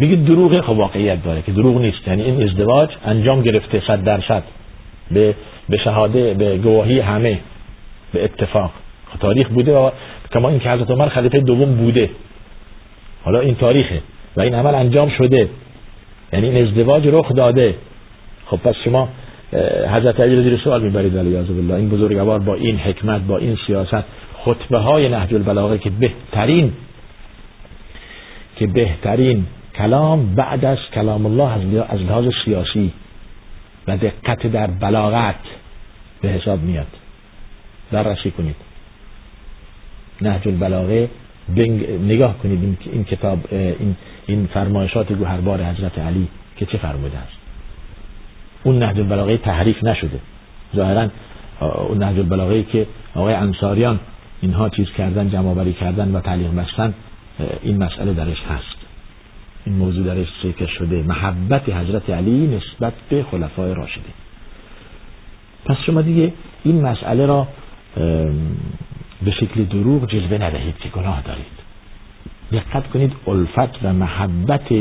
بگید 0.00 0.24
دروغه 0.24 0.62
خب 0.62 0.70
واقعیت 0.70 1.24
داره 1.24 1.42
که 1.42 1.52
دروغ 1.52 1.80
نیست. 1.80 2.08
یعنی 2.08 2.22
این 2.22 2.42
ازدواج 2.42 2.90
انجام 3.04 3.42
گرفته 3.42 3.82
صد 3.86 4.04
درصد. 4.04 4.42
به 5.10 5.34
به 5.68 5.76
شهاده 5.76 6.34
به 6.34 6.58
گواهی 6.58 7.00
همه. 7.00 7.38
به 8.12 8.24
اتفاق. 8.24 8.70
خب 9.12 9.18
تاریخ 9.18 9.48
بوده 9.48 9.76
و 9.76 9.90
کما 10.34 10.48
این 10.48 10.58
که 10.58 10.70
حضرت 10.70 10.90
عمر 10.90 11.08
خلیفه 11.08 11.40
دوم 11.40 11.74
بوده. 11.74 12.10
حالا 13.24 13.40
این 13.40 13.54
تاریخه 13.54 14.02
و 14.36 14.40
این 14.40 14.54
عمل 14.54 14.74
انجام 14.74 15.08
شده. 15.08 15.48
یعنی 16.32 16.48
این 16.48 16.66
ازدواج 16.66 17.06
رخ 17.06 17.32
داده. 17.32 17.74
خب 18.46 18.56
پس 18.56 18.74
شما 18.84 19.08
حضرت 19.88 20.20
علی 20.20 20.42
زیر 20.42 20.56
سوال 20.56 20.82
می‌برید 20.82 21.16
ولی 21.16 21.30
بالله. 21.30 21.74
این 21.74 21.88
بزرگوار 21.88 22.38
با 22.38 22.54
این 22.54 22.76
حکمت 22.76 23.20
با 23.20 23.38
این 23.38 23.58
سیاست 23.66 24.04
خطبه 24.44 24.78
های 24.78 25.08
نهج 25.08 25.34
البلاغه 25.34 25.78
که 25.78 25.90
بهترین 25.90 26.72
که 28.60 28.66
بهترین 28.66 29.46
کلام 29.74 30.34
بعد 30.34 30.64
از 30.64 30.78
کلام 30.94 31.26
الله 31.26 31.84
از 31.88 32.00
لحاظ 32.00 32.24
سیاسی 32.44 32.92
و 33.88 33.96
دقت 33.96 34.46
در 34.46 34.66
بلاغت 34.66 35.40
به 36.20 36.28
حساب 36.28 36.60
میاد. 36.62 36.86
بررسی 37.92 38.30
کنید. 38.30 38.56
نهج 40.22 40.48
البلاغه 40.48 41.10
نگاه 42.06 42.38
کنید 42.38 42.78
این, 42.92 43.04
کتاب 43.04 43.38
این, 43.50 43.96
این 44.26 44.46
فرمایشات 44.46 45.12
گوهربار 45.12 45.64
حضرت 45.64 45.98
علی 45.98 46.28
که 46.56 46.66
چه 46.66 46.78
فرموده 46.78 47.18
است. 47.18 47.36
اون 48.64 48.78
نهج 48.78 48.98
البلاغه 48.98 49.36
تحریف 49.36 49.84
نشده. 49.84 50.20
ظاهرا 50.76 51.08
اون 51.60 51.98
نهج 51.98 52.18
البلاغه 52.18 52.62
که 52.62 52.86
آقای 53.14 53.34
انصاریان 53.34 54.00
اینها 54.40 54.68
چیز 54.68 54.86
کردن 54.98 55.30
جمع 55.30 55.72
کردن 55.72 56.14
و 56.14 56.20
تعلیق 56.20 56.54
بستن 56.54 56.94
این 57.62 57.82
مسئله 57.82 58.12
درش 58.12 58.42
هست. 58.42 58.76
این 59.64 59.76
موضوع 59.76 60.06
درش 60.06 60.28
ذکر 60.44 60.66
شده. 60.66 61.02
محبت 61.02 61.68
حضرت 61.68 62.10
علی 62.10 62.46
نسبت 62.46 62.92
به 63.08 63.22
خلفای 63.30 63.74
راشدین. 63.74 64.14
پس 65.64 65.76
شما 65.86 66.02
دیگه 66.02 66.32
این 66.64 66.80
مسئله 66.80 67.26
را 67.26 67.48
به 69.22 69.30
شکل 69.30 69.64
دروغ 69.64 70.10
جلوه 70.10 70.38
ندهید 70.38 70.78
که 70.78 70.88
گناه 70.88 71.22
دارید. 71.22 71.60
دقت 72.52 72.90
کنید 72.90 73.12
الفت 73.26 73.84
و 73.84 73.92
محبت 73.92 74.72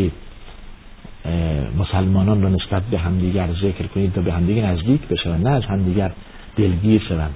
مسلمانان 1.77 2.41
را 2.41 2.49
نسبت 2.49 2.83
به 2.83 2.97
همدیگر 2.97 3.47
ذکر 3.53 3.87
کنید 3.87 4.13
تا 4.13 4.21
به 4.21 4.33
همدیگر 4.33 4.65
نزدیک 4.65 5.01
بشوند. 5.01 5.47
نه 5.47 5.53
از 5.53 5.65
همدیگر 5.65 6.11
دلگیر 6.55 7.01
شوند. 7.09 7.35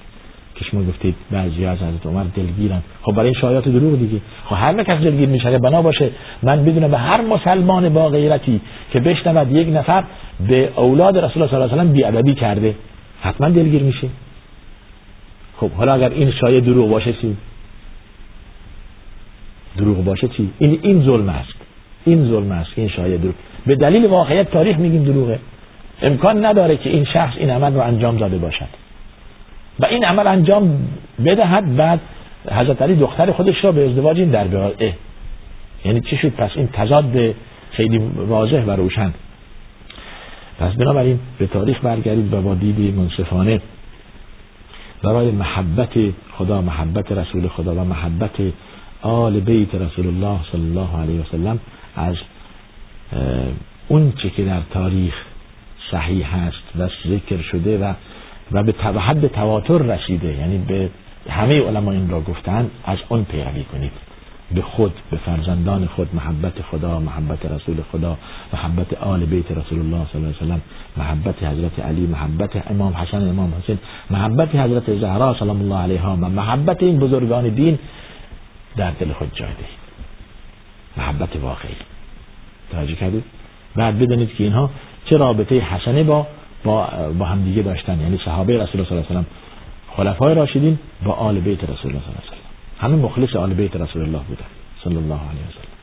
که 0.54 0.64
شما 0.64 0.82
گفتید 0.84 1.14
بعضی 1.30 1.66
از 1.66 1.78
حضرت 1.78 2.06
عمر 2.06 2.24
دلگیرن. 2.36 2.82
خب 3.02 3.12
برای 3.12 3.34
شایعات 3.34 3.68
دروغ 3.68 3.98
دیگه. 3.98 4.20
خب 4.44 4.56
هر 4.58 4.82
کس 4.82 4.98
دلگیر 4.98 5.28
میشه 5.28 5.58
بنا 5.58 5.82
باشه 5.82 6.10
من 6.42 6.64
بدونم 6.64 6.90
به 6.90 6.98
هر 6.98 7.20
مسلمان 7.20 7.88
با 7.88 8.08
غیرتی 8.08 8.60
که 8.90 9.00
بشنود 9.00 9.52
یک 9.52 9.68
نفر 9.68 10.04
به 10.48 10.68
اولاد 10.76 11.18
رسول 11.18 11.42
الله 11.42 11.68
صلی 11.68 11.78
الله 11.78 11.82
علیه 11.82 12.06
و 12.06 12.18
آله 12.18 12.34
کرده 12.34 12.74
حتما 13.22 13.48
دلگیر 13.48 13.82
میشه. 13.82 14.08
خب 15.56 15.70
حالا 15.70 15.94
اگر 15.94 16.10
این 16.10 16.30
شایعه 16.30 16.60
دروغ 16.60 16.90
باشه 16.90 17.12
چی؟ 17.12 17.36
دروغ 19.76 20.04
باشه 20.04 20.28
چی؟ 20.28 20.50
این 20.58 20.78
این 20.82 21.02
ظلم 21.02 21.28
است. 21.28 21.54
این 22.04 22.24
ظلم 22.24 22.52
است 22.52 22.70
این 22.76 22.88
شایعه 22.88 23.18
دروغ. 23.18 23.34
به 23.66 23.74
دلیل 23.74 24.06
واقعیت 24.06 24.50
تاریخ 24.50 24.78
میگیم 24.78 25.04
دروغه. 25.04 25.38
امکان 26.02 26.44
نداره 26.44 26.76
که 26.76 26.90
این 26.90 27.04
شخص 27.04 27.34
این 27.36 27.50
عمل 27.50 27.74
رو 27.74 27.80
انجام 27.80 28.16
داده 28.16 28.38
باشد. 28.38 28.83
و 29.80 29.86
این 29.86 30.04
عمل 30.04 30.26
انجام 30.26 30.88
بدهد 31.24 31.76
بعد 31.76 32.00
حضرت 32.50 32.82
علی 32.82 32.96
دختر 32.96 33.32
خودش 33.32 33.64
را 33.64 33.72
به 33.72 33.90
ازدواج 33.90 34.18
این 34.18 34.30
در 34.30 34.44
بیاره 34.44 34.94
یعنی 35.84 36.00
چی 36.00 36.16
شد؟ 36.16 36.28
پس 36.28 36.50
این 36.54 36.68
تضاد 36.72 37.34
خیلی 37.70 37.98
واضح 38.16 38.64
و 38.64 38.70
روشن. 38.70 39.14
پس 40.58 40.72
بنابراین 40.72 41.18
به 41.38 41.46
تاریخ 41.46 41.80
برگردید 41.82 42.34
و 42.34 42.42
با 42.42 42.54
دید 42.54 42.94
منصفانه. 42.94 43.60
برای 45.02 45.30
محبت 45.30 45.92
خدا 46.32 46.60
محبت 46.60 47.12
رسول 47.12 47.48
خدا 47.48 47.74
و 47.74 47.84
محبت 47.84 48.40
آل 49.02 49.40
بیت 49.40 49.74
رسول 49.74 50.06
الله 50.06 50.38
صلی 50.52 50.60
الله 50.60 50.96
علیه 50.96 51.20
وسلم 51.20 51.58
از 51.96 52.16
اون 53.88 54.12
چه 54.22 54.30
که 54.30 54.44
در 54.44 54.60
تاریخ 54.70 55.14
صحیح 55.90 56.36
هست 56.36 56.62
و 56.78 56.88
ذکر 57.08 57.42
شده 57.42 57.78
و 57.78 57.92
و 58.52 58.62
به 58.62 58.72
حد 59.00 59.26
تواتر 59.26 59.78
رسیده. 59.78 60.34
یعنی 60.34 60.58
به 60.58 60.88
همه 61.30 61.62
علما 61.62 61.92
این 61.92 62.10
را 62.10 62.20
گفتن 62.20 62.70
از 62.84 62.98
اون 63.08 63.24
پیروی 63.24 63.64
کنید. 63.64 63.92
به 64.54 64.62
خود 64.62 64.92
به 65.10 65.16
فرزندان 65.16 65.86
خود 65.86 66.14
محبت 66.14 66.62
خدا 66.70 67.00
محبت 67.00 67.46
رسول 67.46 67.76
خدا 67.92 68.16
محبت 68.52 68.94
آل 68.94 69.24
بیت 69.24 69.50
رسول 69.50 69.78
الله 69.78 70.06
صلی 70.12 70.22
الله 70.22 70.34
علیه 70.34 70.46
وسلم 70.46 70.60
محبت 70.96 71.42
حضرت 71.42 71.78
علی 71.78 72.06
محبت 72.06 72.70
امام 72.70 72.92
حسن 72.92 73.28
امام 73.28 73.52
حسین 73.62 73.78
محبت 74.10 74.54
حضرت 74.54 74.98
زهرا 74.98 75.36
سلام 75.38 75.60
الله 75.60 75.76
علیها 75.76 76.12
و 76.12 76.28
محبت 76.28 76.82
این 76.82 76.98
بزرگان 76.98 77.48
دین 77.48 77.78
در 78.76 78.90
دل 78.90 79.12
خود 79.12 79.30
جای 79.34 79.48
دهید. 79.48 79.84
محبت 80.96 81.36
واقعی. 81.36 81.76
توجه 82.72 82.94
کردید؟ 82.94 83.24
بعد 83.76 83.98
بدانید 83.98 84.34
که 84.34 84.44
اینها 84.44 84.70
چه 85.04 85.16
رابطه 85.16 85.58
حسنه 85.58 86.02
با 86.02 86.26
با, 86.64 86.88
با 87.18 87.24
همدیگه 87.24 87.62
داشتن. 87.62 88.00
یعنی 88.00 88.18
صحابه 88.24 88.52
رسول 88.52 88.80
الله 88.80 88.88
صلی 88.88 88.98
الله 88.98 89.06
علیه 89.10 89.20
و 89.20 89.96
خلفای 89.96 90.34
راشدین 90.34 90.78
با 91.04 91.12
آل 91.12 91.40
بیت 91.40 91.64
رسول 91.64 91.90
الله 91.90 92.00
صلی 92.00 92.08
الله 92.08 92.20
علیه 92.30 92.42
و 92.80 92.86
همه 92.86 92.96
مخلص 92.96 93.36
آل 93.36 93.54
بیت 93.54 93.76
رسول 93.76 94.02
الله 94.02 94.20
بودن 94.28 94.44
صلی 94.84 94.96
الله 94.96 95.14
علیه 95.14 95.42
و 95.48 95.52
سلم. 95.52 95.74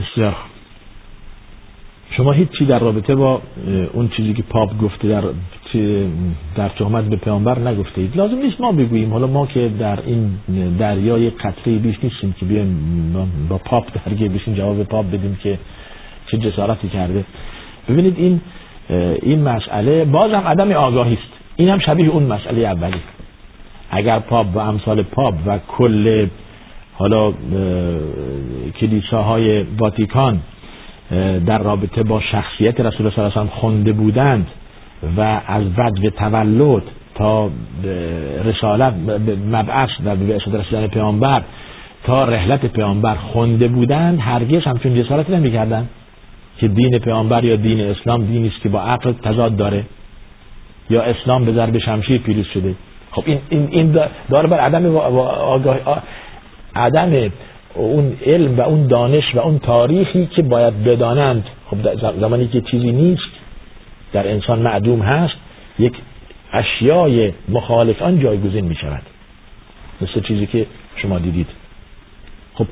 بسیار 0.00 0.36
شما 2.10 2.32
هیچی 2.32 2.64
در 2.64 2.78
رابطه 2.78 3.14
با 3.14 3.42
اون 3.92 4.08
چیزی 4.08 4.34
که 4.34 4.42
پاپ 4.42 4.78
گفته 4.78 5.08
در 5.08 5.24
در 6.56 6.68
تهمت 6.68 7.04
به 7.04 7.16
پیامبر 7.16 7.58
نگفته 7.58 8.00
اید 8.00 8.16
لازم 8.16 8.36
نیست 8.36 8.60
ما 8.60 8.72
بگوییم. 8.72 9.12
حالا 9.12 9.26
ما 9.26 9.46
که 9.46 9.70
در 9.78 9.98
این 10.06 10.38
دریای 10.78 11.30
قطره 11.30 11.78
بیش 11.78 11.96
نیستیم 12.02 12.32
که 12.32 12.46
بیایم 12.46 13.28
با 13.48 13.58
پاپ 13.58 13.86
درگیر 14.04 14.28
بشیم 14.28 14.54
جواب 14.54 14.82
پاپ 14.82 15.06
بدیم 15.06 15.38
که 15.42 15.58
چه 16.30 16.38
جسارتی 16.38 16.88
کرده. 16.88 17.24
ببینید 17.88 18.14
این 18.18 18.40
این 19.22 19.42
مسئله 19.42 20.04
بازم 20.04 20.42
عدم 20.46 20.72
آگاهی 20.72 21.14
است. 21.14 21.32
این 21.56 21.68
هم 21.68 21.78
شبیه 21.78 22.08
اون 22.08 22.22
مسئله 22.22 22.60
اولی. 22.60 23.00
اگر 23.90 24.18
پاپ 24.18 24.46
و 24.54 24.58
امثال 24.58 25.02
پاپ 25.02 25.34
و 25.46 25.58
کل 25.68 26.26
حالا 26.94 27.32
کلیساهای 28.80 29.62
واتیکان 29.78 30.40
در 31.46 31.58
رابطه 31.58 32.02
با 32.02 32.20
شخصیت 32.20 32.80
رسول 32.80 33.10
صلی 33.10 33.24
الله 33.24 33.38
علیه 33.38 33.52
و 33.52 33.60
خونده 33.60 33.92
بودند 33.92 34.46
و 35.16 35.40
از 35.46 35.62
وجه 35.78 36.10
تولد 36.10 36.82
تا 37.14 37.50
رسالت 38.44 38.94
مبعث 39.50 39.90
و 40.04 40.16
به 40.16 40.36
رسیدن 40.36 40.86
پیامبر 40.86 41.42
تا 42.04 42.24
رحلت 42.24 42.66
پیامبر 42.66 43.14
خونده 43.14 43.68
بودند 43.68 44.20
هرگز 44.20 44.62
همچون 44.64 45.02
جسارت 45.02 45.30
نمی‌کردند. 45.30 45.88
که 46.58 46.68
دین 46.68 46.98
پیامبر 46.98 47.44
یا 47.44 47.56
دین 47.56 47.80
اسلام 47.80 48.24
دینی 48.24 48.48
است 48.48 48.60
که 48.62 48.68
با 48.68 48.82
عقل 48.82 49.12
تضاد 49.12 49.56
داره 49.56 49.84
یا 50.90 51.02
اسلام 51.02 51.44
به 51.44 51.52
ضرب 51.52 51.78
شمشیر 51.78 52.18
پیروز 52.18 52.46
شده. 52.46 52.74
خب 53.10 53.22
این 53.26 53.40
این 53.48 53.68
این 53.70 53.98
داره 54.30 54.48
بر 54.48 54.60
عدم 54.60 54.96
آگاه 54.96 55.78
عدم 56.76 57.32
اون 57.74 58.16
علم 58.26 58.58
و 58.58 58.60
اون 58.60 58.86
دانش 58.86 59.34
و 59.34 59.38
اون 59.38 59.58
تاریخی 59.58 60.26
که 60.26 60.42
باید 60.42 60.84
بدانند. 60.84 61.44
خب 61.70 61.76
زمانی 62.20 62.48
که 62.48 62.60
چیزی 62.60 62.92
نیست 62.92 63.30
در 64.12 64.30
انسان 64.30 64.58
معدوم 64.58 65.00
هست 65.00 65.34
یک 65.78 65.92
اشیای 66.52 67.32
مخالف 67.48 68.02
آن 68.02 68.20
جایگزین 68.20 68.64
می 68.64 68.74
شود. 68.74 69.02
مثل 70.00 70.20
چیزی 70.20 70.46
که 70.46 70.66
شما 70.96 71.18
دیدید. 71.18 71.46
خب 72.54 72.66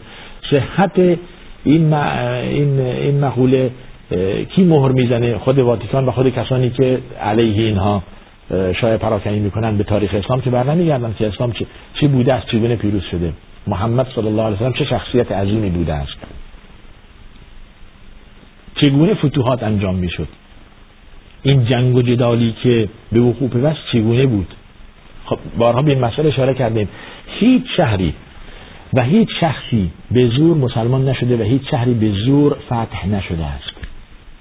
صحت 0.50 1.19
این 1.66 1.92
این 1.94 2.80
این 2.80 3.20
مقوله 3.20 3.70
کی 4.54 4.64
مهر 4.64 4.92
می‌زنه؟ 4.92 5.38
خود 5.38 5.58
واتیکان 5.58 6.06
و 6.06 6.11
خود 6.11 6.28
کسانی 6.28 6.70
که 6.70 6.99
علیه 7.20 7.64
اینها 7.64 8.02
شای 8.80 8.96
پراکنی 8.96 9.38
می‌کنن 9.38 9.76
به 9.76 9.85
تاریخ 9.85 10.14
اسلام 10.14 10.40
که 10.40 10.50
بر 10.50 10.64
نمیگردن 10.64 11.14
که 11.18 11.26
اسلام 11.26 11.52
چی, 11.52 11.66
چی 12.00 12.07
بوده 12.07 12.35
است 12.35 12.46
چگونه 12.46 12.76
پیروز 12.76 13.02
شده. 13.11 13.33
محمد 13.66 14.07
صلی 14.14 14.26
الله 14.26 14.42
علیه 14.42 14.57
وسلم 14.57 14.72
چه 14.72 14.85
شخصیت 14.85 15.33
عظیمی 15.33 15.70
بوده 15.70 15.94
است. 15.94 16.16
چگونه 18.74 19.14
فتوحات 19.14 19.62
انجام 19.62 19.94
می‌شد؟ 19.94 20.29
این 21.42 21.64
جنگ 21.64 21.96
و 21.96 22.02
جدالی 22.02 22.55
که 22.62 22.88
به 23.12 23.20
وقوع 23.20 23.48
پیوست 23.48 23.81
چگونه 23.92 24.26
بود؟ 24.26 24.55
خب 25.24 25.38
بارها 25.59 25.83
به 25.83 25.90
این 25.90 26.05
مسئله 26.05 26.29
اشاره 26.29 26.55
کردیم. 26.55 26.88
هیچ 27.26 27.62
شهری 27.76 28.14
و 28.96 29.02
هیچ 29.02 29.28
شخصی 29.40 29.90
به 30.11 30.28
زور 30.28 30.56
مسلمان 30.56 31.09
نشده 31.09 31.37
و 31.37 31.42
هیچ 31.42 31.70
شهری 31.70 31.94
به 31.94 32.11
زور 32.11 32.56
فتح 32.66 33.09
نشده 33.09 33.44
است. 33.44 33.72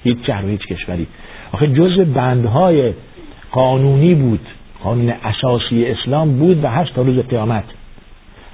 هیچ 0.03 0.17
شهر 0.27 0.45
و 0.45 0.47
هیچ 0.47 0.67
کشوری. 0.67 1.07
آخه 1.51 1.67
جز 1.67 1.99
بندهای 1.99 2.93
قانونی 3.51 4.15
بود 4.15 4.47
قانون 4.83 5.09
اساسی 5.09 5.85
اسلام 5.85 6.39
بود 6.39 6.63
و 6.63 6.67
هست 6.67 6.93
تا 6.93 7.01
روز 7.01 7.19
قیامت. 7.19 7.63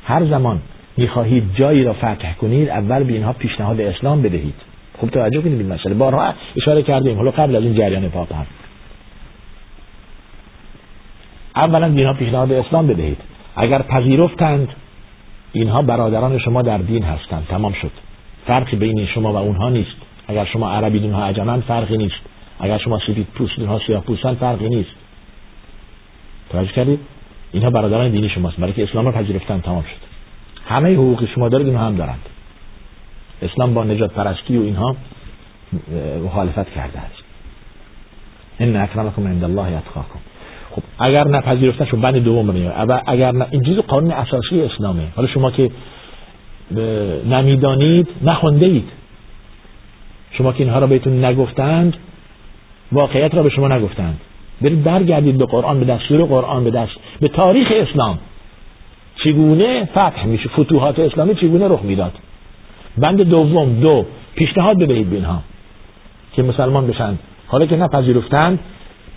هر 0.06 0.26
زمان 0.26 0.62
می‌خواهید 0.98 1.44
جایی 1.56 1.84
را 1.84 1.94
فتح 1.94 2.34
کنید 2.34 2.70
اول 2.70 3.04
به 3.04 3.14
اینها 3.14 3.34
پیشنهاد 3.34 3.82
اسلام 3.82 4.22
بدهید. 4.22 4.56
خوب 4.98 5.10
توجه 5.10 5.42
کنید 5.42 5.60
این 5.60 5.74
مسئله. 5.74 5.94
بارها 5.94 6.34
اشاره 6.58 6.84
کردیم. 6.84 7.18
حالا 7.18 7.32
قبل 7.32 7.56
از 7.56 7.64
این 7.64 7.76
جریان 7.76 8.10
پاپ 8.10 8.34
هم. 8.34 8.46
اولا 11.56 11.90
به 11.90 11.98
اینها 11.98 12.14
پیشنهاد 12.14 12.52
اسلام 12.52 12.88
بدهید. 12.88 13.18
اگر 13.56 13.82
پذیرفتند 13.82 14.68
اینها 15.54 15.82
برادران 15.82 16.40
شما 16.40 16.62
در 16.62 16.78
دین 16.78 17.04
هستند. 17.04 17.48
تمام 17.50 17.74
شد. 17.74 17.92
فرقی 18.48 18.78
بین 18.78 19.06
شما 19.06 19.34
و 19.34 19.36
اونها 19.36 19.70
نیست. 19.70 19.96
اگر 20.28 20.46
شما 20.46 20.72
عربی 20.72 21.00
اونها 21.00 21.26
عجمن 21.26 21.62
فرقی 21.62 21.98
نیست. 21.98 22.22
اگر 22.60 22.78
شما 22.78 23.00
سفید 23.00 23.28
پوست 23.36 23.60
اونها 23.60 23.80
سیاه 23.88 24.04
پوستن 24.04 24.34
فرقی 24.34 24.70
نیست. 24.70 24.92
توجه 26.50 26.72
کردید؟ 26.72 27.00
اینها 27.52 27.70
برادران 27.70 28.12
دینی 28.12 28.30
شماست. 28.30 28.58
برای 28.58 28.74
که 28.74 28.84
اسلام 28.84 29.06
رو 29.06 29.12
پذیرفتن 29.12 29.60
تمام 29.60 29.82
شد. 29.84 30.12
همه 30.66 30.94
حقوق 30.94 31.26
شما 31.36 31.50
دارید 31.50 31.68
اونها 31.68 31.86
هم 31.86 31.96
دارند. 31.96 32.22
اسلام 33.42 33.74
با 33.74 33.84
نجات 33.84 34.14
پرستی 34.14 34.58
و 34.58 34.62
اینها 34.62 34.96
مخالفت 36.26 36.74
کرده 36.74 37.00
است. 37.00 37.24
ان 38.60 38.76
اکرمکم 38.76 39.28
عند 39.28 39.44
الله 39.44 39.78
اتقاکم. 39.78 40.20
خب 40.72 40.82
اگر 41.00 41.28
نپذیرفتن 41.28 41.86
شما 41.86 42.02
بند 42.02 42.16
دوم 42.16 42.46
میاد 42.46 43.02
اگر 43.08 43.32
نه 43.32 43.46
این 43.52 43.64
چیز 43.64 43.78
قانون 43.78 44.12
اساسی 44.12 44.62
اسلامه. 44.62 45.04
حالا 45.16 45.28
شما 45.28 45.52
که 45.52 45.72
نمی‌دانید 47.26 48.08
نخونده 48.24 48.66
اید 48.66 48.90
شما 50.32 50.54
که 50.54 50.64
اینها 50.64 50.80
را 50.80 50.88
بهتون 50.88 51.26
نگفتند 51.26 51.98
واقعیت 52.92 53.36
را 53.36 53.44
به 53.44 53.50
شما 53.50 53.68
نگفتند. 53.68 54.20
برید 54.62 54.84
برگردید 54.84 55.38
به 55.38 55.46
قرآن 55.46 55.80
به 55.80 55.86
دستور 55.86 56.24
قرآن 56.24 56.64
به 56.64 56.72
دست 56.72 56.92
به 57.20 57.28
تاریخ 57.28 57.68
اسلام. 57.76 58.20
چگونه 59.16 59.86
فتح 59.86 60.26
میشه؟ 60.26 60.50
فتوحات 60.50 61.00
اسلامی 61.00 61.36
چگونه 61.36 61.68
رخ 61.68 61.80
می‌داد؟ 61.84 62.14
بند 62.98 63.22
دوم 63.22 63.80
دو. 63.80 64.06
پیشنهاد 64.36 64.78
بدهید 64.78 65.10
به 65.10 65.16
اینها 65.16 65.42
که 66.34 66.44
مسلمان 66.44 66.88
بشن. 66.88 67.18
حالا 67.48 67.66
که 67.66 67.76
نپذیرفتند 67.76 68.60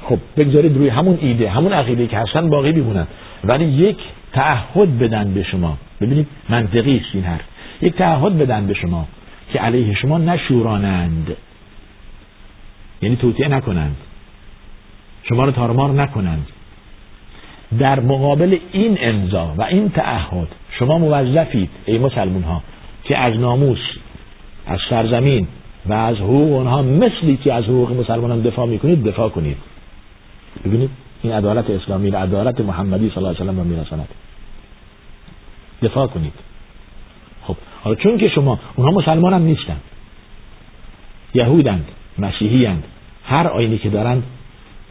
خب 0.04 0.18
بگذارید 0.36 0.76
روی 0.76 0.88
همون 0.88 1.18
ایده 1.20 1.50
همون 1.50 1.72
عقیده 1.72 2.06
که 2.06 2.18
هستن 2.18 2.50
باقی 2.50 2.72
بمونن 2.72 3.06
ولی 3.44 3.64
یک 3.64 3.96
تعهد 4.32 4.98
بدن 4.98 5.34
به 5.34 5.42
شما. 5.42 5.78
ببینید 6.00 6.26
منطقی 6.48 6.96
است 6.96 7.14
این 7.14 7.24
حرف. 7.24 7.44
یک 7.82 7.94
تعهد 7.94 8.38
بدن 8.38 8.66
به 8.66 8.74
شما 8.74 9.06
که 9.52 9.58
علیه 9.58 9.94
شما 9.94 10.18
نشورانند 10.18 11.36
یعنی 13.02 13.16
توطئه 13.16 13.48
نکنند. 13.48 13.96
شما 15.28 15.44
رو 15.44 15.50
تارمار 15.50 15.90
نکنند. 15.90 16.46
در 17.78 18.00
مقابل 18.00 18.58
این 18.72 18.98
امضا 19.00 19.54
و 19.58 19.62
این 19.62 19.88
تعهد 19.88 20.48
شما 20.78 20.98
موظفید 20.98 21.70
ای 21.86 21.98
مسلمون 21.98 22.42
ها 22.42 22.62
که 23.04 23.18
از 23.18 23.34
ناموس 23.38 23.78
از 24.66 24.78
سرزمین 24.90 25.46
و 25.86 25.92
از 25.92 26.16
حقوق 26.16 26.52
اونها 26.52 26.82
مثلی 26.82 27.36
که 27.36 27.52
از 27.52 27.64
حقوق 27.64 28.00
مسلمانان 28.00 28.40
دفاع 28.40 28.66
می‌کنید 28.66 29.04
دفاع 29.04 29.28
کنید. 29.28 29.56
ببینید 30.64 30.90
این 31.22 31.32
عدالت 31.32 31.70
اسلامی 31.70 32.10
و 32.10 32.16
عدالت 32.16 32.60
محمدی 32.60 33.08
صلی 33.08 33.16
الله 33.18 33.28
علیه 33.28 33.50
و 33.50 33.52
سلم 33.52 33.66
میرساند 33.66 34.08
دفاع 35.82 36.06
کنید. 36.06 36.32
خب 37.42 37.56
حالا 37.82 37.96
چون 37.96 38.18
که 38.18 38.28
شما 38.28 38.58
اونها 38.76 38.92
مسلمان 38.92 39.34
هم 39.34 39.42
نیستن. 39.42 39.76
یهودند 41.34 41.88
مسیحیند 42.18 42.84
هر 43.24 43.46
آینی 43.46 43.78
که 43.78 43.90
دارند 43.90 44.22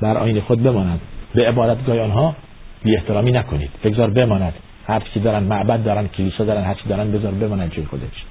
در 0.01 0.17
آین 0.17 0.41
خود 0.41 0.63
بمانند. 0.63 0.99
به 1.35 1.47
عبادتگاه 1.47 1.99
آنها 1.99 2.35
بی 2.83 2.95
احترامی 2.95 3.31
نکنید. 3.31 3.69
بگذار 3.83 4.09
بماند. 4.09 4.53
هر 4.87 5.03
چی 5.13 5.19
دارن 5.19 5.43
معبد 5.43 5.83
دارن 5.83 6.07
کلیسا 6.07 6.43
دارن 6.43 6.63
هر 6.63 6.73
چی 6.73 6.89
دارن 6.89 7.11
بذار 7.11 7.31
بماند 7.31 7.73
جای 7.73 7.85
خودش. 7.85 8.23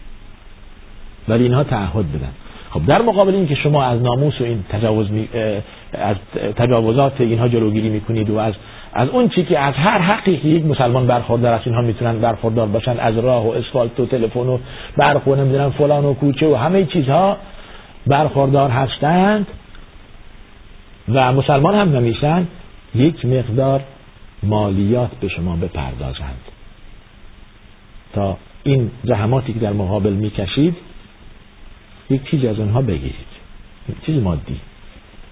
ولی 1.28 1.42
اینها 1.42 1.64
تعهد 1.64 2.12
بدن. 2.12 2.32
خب 2.72 2.86
در 2.86 3.02
مقابل 3.02 3.34
این 3.34 3.46
که 3.46 3.54
شما 3.54 3.84
از 3.84 4.02
ناموس 4.02 4.40
و 4.40 4.44
این 4.44 4.64
تجاوز 4.68 5.10
می 5.10 5.28
از 5.92 6.16
تجاوزات 6.56 7.20
اینها 7.20 7.48
جلوگیری 7.48 7.88
می‌کنید 7.88 8.30
و 8.30 8.38
از 8.38 8.54
از 8.92 9.08
اون 9.08 9.28
چی 9.28 9.44
که 9.44 9.58
از 9.58 9.74
هر 9.74 9.98
حقی 9.98 10.36
که 10.36 10.48
یک 10.48 10.66
مسلمان 10.66 11.06
برخوردار 11.06 11.54
است 11.54 11.66
اینها 11.66 11.82
می‌تونن 11.82 12.18
برخوردار 12.18 12.66
باشن 12.66 12.98
از 12.98 13.18
راه 13.18 13.46
و 13.46 13.50
اسفالت 13.50 14.00
و 14.00 14.06
تلفن 14.06 14.40
و 14.40 14.58
برق 14.96 15.28
و 15.28 15.34
نمی‌دونم 15.34 15.70
فلان 15.70 16.04
و 16.04 16.14
کوچه 16.14 16.46
و 16.46 16.54
همه 16.54 16.84
چیزها 16.84 17.36
برخوردار 18.06 18.70
هستند 18.70 19.46
و 21.14 21.32
مسلمان 21.32 21.74
هم 21.74 21.96
نمیشن 21.96 22.46
یک 22.94 23.26
مقدار 23.26 23.80
مالیات 24.42 25.10
به 25.20 25.28
شما 25.28 25.56
بپردازند. 25.56 26.40
تا 28.12 28.36
این 28.64 28.90
زحماتی 29.04 29.52
که 29.52 29.58
در 29.58 29.72
مقابل 29.72 30.12
می‌کشید 30.12 30.76
یک 32.10 32.30
چیزی 32.30 32.48
از 32.48 32.58
اونها 32.58 32.82
بگیرید. 32.82 33.32
چیز 34.06 34.22
مادی. 34.22 34.60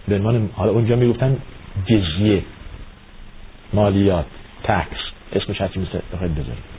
به 0.09 0.16
عنوان 0.16 0.50
حالا 0.52 0.72
اونجا 0.72 0.96
می‌گفتن 0.96 1.37
جزیه. 1.87 2.42
مالیات. 3.72 4.26
تکس 4.62 4.98
اسمش 5.33 5.61
هرچی 5.61 5.80
مثل 5.80 5.98
بخواید 6.12 6.35
بذارید. 6.35 6.70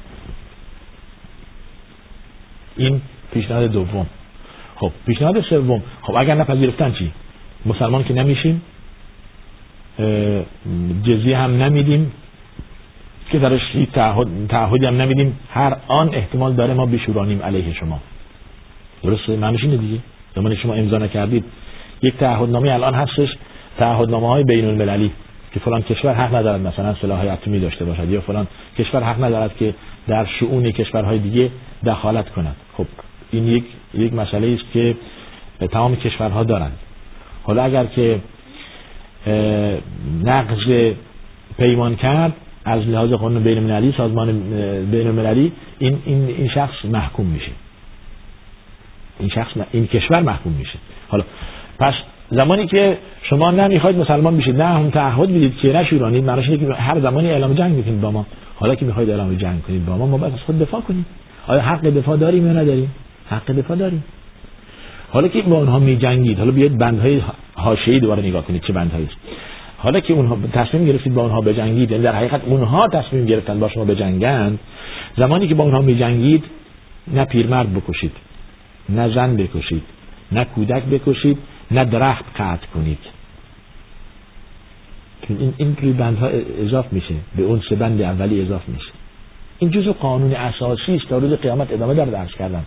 این 2.77 3.01
پیشنهاد 3.34 3.71
دوم. 3.71 4.08
خب 4.75 4.91
پیشنهاد 5.06 5.41
سوم. 5.41 5.84
خب 6.01 6.15
اگر 6.15 6.36
نپذیرفتن 6.36 6.91
چی؟ 6.91 7.12
مسلمان 7.65 8.04
که 8.04 8.13
نمیشیم؟ 8.13 8.62
جزیه 11.04 11.38
هم 11.38 11.63
نمیدیم؟ 11.63 12.12
که 13.30 13.39
درش 13.39 13.62
تعهدی 14.49 14.86
هم 14.86 15.01
نمیدیم؟ 15.01 15.39
هر 15.49 15.77
آن 15.88 16.10
احتمال 16.13 16.54
داره 16.54 16.73
ما 16.73 16.86
بشورانیم 16.86 17.41
علیه 17.41 17.73
شما. 17.73 17.99
درسته؟ 19.03 19.35
معنیش 19.35 19.63
اینه 19.63 19.77
دیگه. 19.77 19.99
زمانی 20.35 20.55
شما 20.55 20.73
امضا 20.73 20.97
نکردید. 20.97 21.43
یک 22.01 22.17
تعهدنامه 22.17 22.73
الان 22.73 22.93
هستش. 22.93 23.29
تعهدنامه 23.77 24.27
های 24.27 24.43
بین 24.43 24.65
المللی 24.65 25.11
که 25.53 25.59
فلان 25.59 25.81
کشور 25.81 26.13
حق 26.13 26.35
ندارد 26.35 26.61
مثلا 26.61 26.95
سلاح 27.01 27.19
اتمی 27.19 27.59
داشته 27.59 27.85
باشد 27.85 28.09
یا 28.09 28.21
فلان 28.21 28.47
کشور 28.77 29.03
حق 29.03 29.23
ندارد 29.23 29.57
که 29.57 29.73
در 30.07 30.25
شؤون 30.25 30.71
کشورهای 30.71 31.19
دیگه 31.19 31.49
دخالت 31.85 32.29
کند. 32.29 32.55
خب 32.77 32.85
این 33.31 33.47
یک 33.47 33.63
یک 33.93 34.13
مسئله 34.13 34.47
است 34.47 34.71
که 34.73 34.95
تمام 35.71 35.95
کشورها 35.95 36.43
دارند. 36.43 36.77
حالا 37.43 37.63
اگر 37.63 37.85
که 37.85 38.19
نقض 40.23 40.93
پیمان 41.57 41.95
کرد 41.95 42.33
از 42.65 42.87
لحاظ 42.87 43.09
قانون 43.11 43.43
بین 43.43 43.57
المللی 43.57 43.93
سازمان 43.97 44.41
بین 44.91 45.07
المللی 45.07 45.51
این, 45.79 45.97
این, 46.05 46.27
این 46.27 46.47
شخص 46.47 46.85
محکوم 46.85 47.25
میشه. 47.25 47.51
این 49.19 49.30
شخص 49.30 49.52
این 49.71 49.88
کشور 49.88 50.21
محکوم 50.21 50.54
میشه. 50.54 50.80
حالا 51.10 51.24
پس 51.80 51.93
زمانی 52.30 52.67
که 52.67 52.97
شما 53.24 53.52
نمی‌خواید 53.52 53.97
مسلمان 53.97 54.38
بشید 54.38 54.62
نه 54.62 54.65
هم 54.65 54.89
تعهد 54.89 55.30
می‌دید 55.30 55.58
که 55.58 55.74
نشورانید 55.74 56.24
معنیش 56.24 56.50
اینه 56.50 56.67
که 56.67 56.74
هر 56.74 57.00
زمانی 57.00 57.32
اعلام 57.32 57.54
جنگ 57.54 57.76
می‌کنید 57.76 58.02
با 58.02 58.12
ما. 58.12 58.26
حالا 58.56 58.76
که 58.76 58.86
می‌خواید 58.86 59.10
اعلام 59.10 59.36
جنگ 59.36 59.62
کنید 59.62 59.86
با 59.86 59.97
ما 59.97 60.06
ما 60.06 60.17
باید 60.17 60.34
از 60.34 60.39
خود 60.39 60.60
دفاع 60.60 60.82
کنیم. 60.82 61.06
آیا 61.47 61.62
حق 61.62 61.82
دفاع 61.82 62.17
داریم 62.17 62.47
یا 62.47 62.54
نداریم؟ 62.54 62.91
حق 63.30 63.52
دفاع 63.52 63.78
داریم. 63.78 64.04
حالا 65.12 65.28
که 65.28 65.41
با 65.41 65.58
اونها 65.58 65.80
میجنگید 65.80 66.39
حالا 66.39 66.52
بیاید 66.52 66.78
بندهای 66.78 67.21
حاشیه‌ای 67.56 68.00
دوباره 68.00 68.24
نگاه 68.24 68.45
کنید 68.45 68.63
چه 68.63 68.74
بندهایی 68.74 69.10
حالا 69.78 70.00
که 70.00 70.13
اونها 70.13 70.38
تصمیم 70.54 70.86
گرفتید 70.86 71.13
با 71.13 71.21
اونها 71.21 71.41
بجنگید 71.41 71.91
یعنی 71.91 72.04
در 72.04 72.15
حقیقت 72.15 72.41
اونها 72.45 72.88
تصمیم 72.88 73.26
گرفتن 73.26 73.60
با 73.60 73.69
شما 73.69 73.86
بجنگند 73.86 74.60
زمانی 75.17 75.47
که 75.47 75.56
با 75.56 75.63
اونها 75.63 75.82
میجنگید 75.82 76.43
نه 77.13 77.26
پیرمرد 77.26 77.74
بکشید. 77.74 78.12
نه 78.89 79.15
زن 79.15 79.35
بکشید 79.35 79.83
نه 80.31 80.45
کودک 80.45 80.83
بکشید 80.83 81.37
نه 81.71 81.85
درخت 81.85 82.25
قطع 82.35 82.67
کنید. 82.73 82.97
این 85.29 85.53
این 85.57 85.77
روی 85.81 85.93
بندها 85.93 86.27
اضاف 86.65 86.93
میشه 86.93 87.13
به 87.35 87.43
اون 87.43 87.61
سه 87.69 87.75
بند 87.75 88.01
اولی 88.01 88.41
اضاف 88.41 88.69
میشه. 88.69 88.91
این 89.59 89.71
جزء 89.71 89.91
قانون 89.91 90.33
اساسی 90.33 90.95
است 90.95 91.09
تا 91.09 91.17
روز 91.17 91.33
قیامت 91.33 91.73
ادامه 91.73 91.93
داره 91.93 92.11
درس 92.11 92.31
کردن 92.31 92.63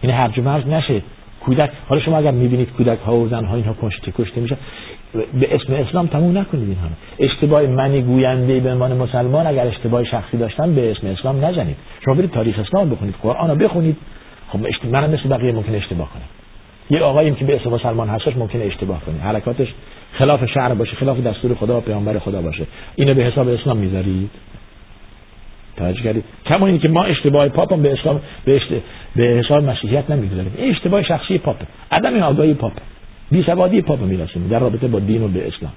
این 0.00 0.12
هرج 0.12 0.38
و 0.38 0.42
مرج 0.42 0.66
نشه. 0.66 1.02
کودک 1.40 1.70
حالا 1.88 2.00
شما 2.00 2.18
اگر 2.18 2.30
می‌بینید 2.30 2.72
کودک 2.72 2.98
ها 2.98 3.16
و 3.16 3.28
زن 3.28 3.44
ها 3.44 3.56
اینها 3.56 3.76
کشته 3.82 4.12
کشته 4.12 4.40
میشه 4.40 4.56
به 5.12 5.54
اسم 5.54 5.72
اسلام 5.72 6.06
تموم 6.06 6.38
نکنید 6.38 6.68
اینها 6.68 6.88
اشتباه 7.18 7.62
منی 7.62 8.02
گوینده 8.02 8.60
به 8.60 8.72
عنوان 8.72 8.96
مسلمان 8.96 9.46
اگر 9.46 9.66
اشتباه 9.66 10.04
شخصی 10.04 10.36
داشتن 10.36 10.74
به 10.74 10.90
اسم 10.90 11.06
اسلام 11.06 11.44
نزنید. 11.44 11.76
شما 12.04 12.14
برید 12.14 12.30
تاریخ 12.30 12.58
اسلام 12.58 12.90
بخونید 12.90 13.14
قرآن 13.22 13.50
رو 13.50 13.56
بخونید. 13.56 13.96
خب 14.52 14.86
منم 14.86 15.10
مثل 15.10 15.28
بقیه 15.28 15.52
ممکن 15.52 15.74
اشتباه 15.74 16.10
کنم. 16.10 16.22
یه 16.90 17.00
آقایی 17.00 17.30
که 17.30 17.44
به 17.44 17.56
اسم 17.56 17.70
مسلمان 17.70 18.08
هستش 18.08 18.36
ممکنه 18.36 18.64
اشتباه 18.64 19.00
کنه. 19.04 19.20
حرکاتش 19.20 19.68
خلاف 20.12 20.46
شرع 20.46 20.74
باشه 20.74 20.96
خلاف 20.96 21.20
دستور 21.20 21.54
خدا 21.54 21.78
و 21.78 21.80
پیامبر 21.80 22.18
خدا 22.18 22.42
باشه. 22.42 22.66
اینو 22.96 23.14
به 23.14 23.24
حساب 23.24 23.48
اسلام 23.48 23.76
می‌ذارید؟ 23.76 24.30
توجه 25.76 26.02
کردید؟ 26.02 26.24
کما 26.46 26.66
اینی 26.66 26.78
که 26.78 26.88
ما 26.88 27.04
اشتباه 27.04 27.48
پاپ 27.48 27.76
به 27.76 27.92
اسلام 27.92 28.20
به, 28.44 28.60
به 29.16 29.22
حساب 29.22 29.64
مسیحیت 29.64 30.10
نمی‌گذاریم 30.10 30.54
این 30.56 30.70
اشتباه 30.70 31.02
شخصی 31.02 31.38
پاپ 31.38 31.56
عدم 31.92 32.22
آگاهی 32.22 32.54
پاپ 32.54 32.72
بی 33.30 33.42
سوادی 33.42 33.82
پاپ 33.82 34.00
می‌رسیم 34.00 34.48
در 34.48 34.58
رابطه 34.58 34.88
با 34.88 34.98
دین 34.98 35.22
و 35.22 35.28
به 35.28 35.48
اسلام. 35.48 35.72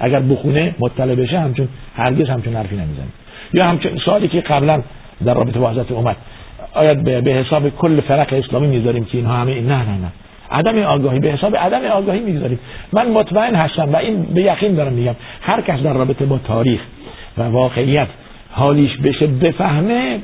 اگر 0.00 0.20
بخونه 0.20 0.74
مطلع 0.78 1.14
بشه 1.14 1.40
همچون 1.40 1.68
هرگز 1.96 2.28
همچون 2.28 2.54
حرفی 2.54 2.76
نمی‌زنه. 2.76 3.06
یا 3.52 3.64
همچون 3.64 3.98
سوالی 3.98 4.28
که 4.28 4.40
قبلا 4.40 4.82
در 5.24 5.34
رابطه 5.34 5.58
با 5.58 5.70
حضرت 5.70 5.92
اومد 5.92 6.16
آیا 6.74 6.94
به 6.94 7.30
حساب 7.30 7.68
کل 7.68 8.00
فرق 8.00 8.32
اسلامی 8.32 8.66
می‌ذاریم 8.66 9.04
که 9.04 9.18
اینها 9.18 9.34
همه 9.34 9.60
نه 9.60 9.76
نه 9.76 9.98
نه. 9.98 10.12
عدم 10.50 10.78
آگاهی 10.78 11.18
به 11.18 11.28
حساب 11.32 11.56
عدم 11.56 11.84
آگاهی 11.84 12.20
می‌ذاریم. 12.20 12.58
من 12.92 13.08
مطمئن 13.08 13.54
هستم 13.54 13.92
و 13.92 13.96
این 13.96 14.22
به 14.22 14.42
یقین 14.42 14.74
دارم 14.74 14.92
میگم 14.92 15.14
هر 15.40 15.60
کس 15.60 15.80
در 15.80 15.92
رابطه 15.92 16.24
با 16.26 16.38
تاریخ 16.38 16.80
و 17.38 17.42
واقعیت 17.42 18.08
حالیش 18.50 18.96
بشه 18.96 19.26
بفهمه 19.26 20.18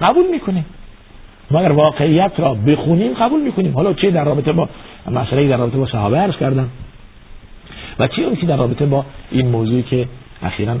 قبول 0.00 0.24
می‌کنه. 0.30 0.64
مگر 1.50 1.72
واقعیت 1.72 2.32
را 2.38 2.54
بخونیم 2.54 3.14
قبول 3.14 3.40
می‌کنیم. 3.40 3.72
حالا 3.74 3.92
چه 3.92 4.10
در 4.10 4.24
رابطه 4.24 4.52
با 4.52 4.68
مسئله 5.10 5.48
در 5.48 5.56
رابطه 5.56 5.78
با 5.78 5.86
صحابه 5.86 6.16
عرض 6.16 6.36
کردم. 6.36 6.68
و 7.98 8.06
چه 8.06 8.22
اون 8.22 8.34
در 8.34 8.56
رابطه 8.56 8.86
با 8.86 9.04
این 9.30 9.48
موضوعی 9.48 9.82
که 9.82 10.06
اخیرا 10.42 10.76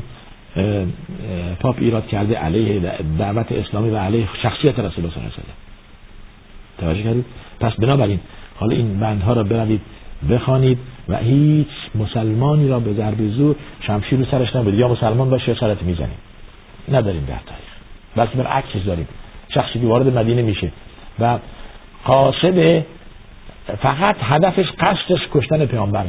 پاپ 1.60 1.76
ایراد 1.78 2.06
کرده 2.06 2.38
علیه 2.38 2.80
دعوت 3.18 3.52
اسلامی 3.52 3.90
و 3.90 3.96
علیه 3.96 4.28
شخصیت 4.42 4.78
رسول 4.78 5.04
الله 5.04 5.14
صلی 5.14 5.22
الله 5.22 5.34
علیه 5.34 5.54
و 6.78 6.80
توجه 6.80 7.02
کردید؟ 7.02 7.24
پس 7.60 7.72
بنابراین 7.72 8.20
حالا 8.56 8.76
این 8.76 9.00
بندها 9.00 9.32
را 9.32 9.42
بروید 9.42 9.80
بخوانید 10.30 10.78
و 11.08 11.16
هیچ 11.16 11.68
مسلمانی 11.94 12.68
را 12.68 12.80
به 12.80 12.92
ضرب 12.92 13.28
زور 13.28 13.56
شمشیر 13.80 14.18
رو 14.18 14.24
سرش 14.24 14.56
نبود 14.56 14.74
یا 14.74 14.88
مسلمان 14.88 15.30
باشه 15.30 15.54
سرت 15.54 15.82
می‌زنیم 15.82 16.18
نداریم 16.92 17.24
در 17.24 17.38
تاریخ. 17.46 17.64
بلکه 18.16 18.36
بر 18.38 18.46
عکس 18.46 18.84
داریم. 18.86 19.08
شخصی 19.54 19.80
که 19.80 19.86
وارد 19.86 20.18
مدینه 20.18 20.42
میشه. 20.42 20.72
و 21.20 21.38
قاصد 22.04 22.84
فقط 23.82 24.16
هدفش 24.20 24.66
قصدش 24.80 25.20
کشتن 25.32 25.66
پیامبر. 25.66 26.06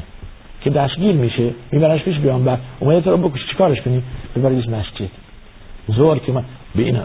که 0.61 0.69
دستگیر 0.69 1.15
میشه. 1.15 1.49
میبرنش 1.71 2.01
پیش 2.01 2.19
پیامبر. 2.19 2.57
اومده 2.79 3.01
تو 3.01 3.11
رو 3.11 3.17
بکش. 3.17 3.45
چیکارش 3.49 3.81
کنی؟ 3.81 4.03
ببریش 4.35 4.67
مسجد. 4.67 5.09
زور 5.87 6.19
که 6.19 6.31
من 6.31 6.43
به 6.75 6.83
این 6.83 6.99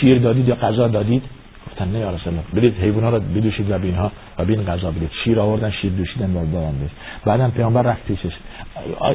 شیر 0.00 0.18
دادید 0.18 0.48
یا 0.48 0.54
غذا 0.54 0.88
دادید؟ 0.88 1.22
گفتن 1.66 1.88
نه 1.88 1.98
یا 1.98 2.10
رسول 2.10 2.32
الله. 2.32 2.44
برید 2.52 2.74
حیونا 2.74 3.10
رو 3.10 3.20
بدوشید 3.20 3.70
و 3.70 3.78
بینها 3.78 4.12
و 4.38 4.44
بین 4.44 4.64
غذا 4.64 4.90
بدید. 4.90 5.10
شیر 5.24 5.40
آوردن 5.40 5.70
شیر 5.70 5.92
دوشیدن 5.92 6.30
و 6.30 6.52
دادن 6.52 6.78
بهش. 6.78 6.90
بعدم 7.24 7.50
پیامبر 7.50 7.82
رفت 7.82 8.06
پیشش. 8.06 8.32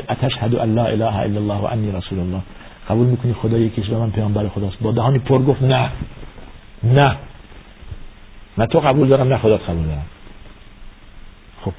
اتشهد 0.09 0.55
ان 0.55 0.75
لا 0.75 0.85
اله 0.85 1.15
الا 1.15 1.39
الله 1.39 1.57
و 1.57 1.65
انی 1.65 1.91
رسول 1.91 2.19
الله. 2.19 2.41
قبول 2.89 3.07
می‌کنی 3.07 3.33
خدا 3.33 3.57
یکیش 3.57 3.89
و 3.89 3.99
من 3.99 4.11
پیامبر 4.11 4.47
خداست. 4.47 4.79
با 4.81 4.91
دهانی 4.91 5.19
پر 5.19 5.43
گفت 5.43 5.61
نه. 5.61 5.89
نه. 6.83 7.15
نه 8.57 8.65
تو 8.65 8.79
قبول 8.79 9.07
دارم 9.07 9.27
نه 9.27 9.37
خدا 9.37 9.57
قبول 9.57 9.85
دارم. 9.85 10.05
خب. 11.61 11.71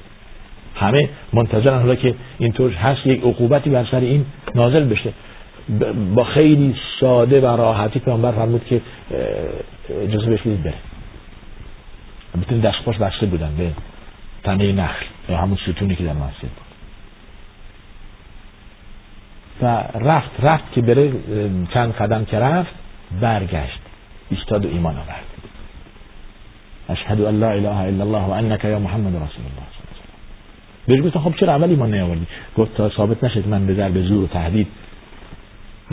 همه 0.75 1.09
منتظرن 1.33 1.79
حالا 1.79 1.95
که 1.95 2.15
اینطور 2.37 2.71
هست 2.71 3.07
یک 3.07 3.21
عقوبتی 3.23 3.69
بر 3.69 3.85
سر 3.91 3.99
این 3.99 4.25
نازل 4.55 4.83
بشه. 4.83 5.13
با 6.15 6.23
خیلی 6.23 6.75
ساده 6.99 7.41
و 7.41 7.45
راحتی 7.45 7.99
پیامبر 7.99 8.31
فرمود 8.31 8.65
که 8.65 8.81
اجازه 10.01 10.25
بهش 10.25 10.41
بدید 10.41 10.63
بره. 10.63 10.73
البته 12.35 12.57
دست 12.57 12.99
بسته 12.99 13.25
بودن 13.25 13.55
به 13.57 13.71
تنه 14.43 14.71
نخل 14.71 15.05
یا 15.29 15.37
همون 15.37 15.57
ستونی 15.57 15.95
که 15.95 16.03
در 16.03 16.13
مسجد 16.13 16.41
بود. 16.41 16.73
و 19.61 19.65
رفت 19.93 20.31
رفت 20.39 20.71
که 20.71 20.81
بره 20.81 21.11
چند 21.73 21.93
قدم 21.93 22.25
که 22.25 22.39
رفت 22.39 22.73
برگشت. 23.21 23.79
ایستاد 24.29 24.65
و 24.65 24.69
ایمان 24.69 24.95
آورد. 24.95 25.23
اشهد 26.89 27.21
ان 27.21 27.39
لا 27.39 27.51
اله 27.51 27.77
الا 27.77 28.03
الله 28.03 28.23
و 28.23 28.31
انک 28.31 28.65
یا 28.65 28.79
محمد 28.79 29.15
رسول 29.15 29.21
الله 29.21 29.73
بهش 30.87 31.01
گفتن 31.01 31.19
خب 31.19 31.35
چرا 31.39 31.55
اول 31.55 31.69
ایمان 31.69 31.93
نیاوردی؟ 31.93 32.27
گفت 32.57 32.75
تا 32.75 32.89
ثابت 32.89 33.23
نشد 33.23 33.47
من 33.47 33.65
به 33.65 33.73
ضرب 33.73 34.01
زور 34.01 34.23
و 34.23 34.27
تهدید 34.27 34.67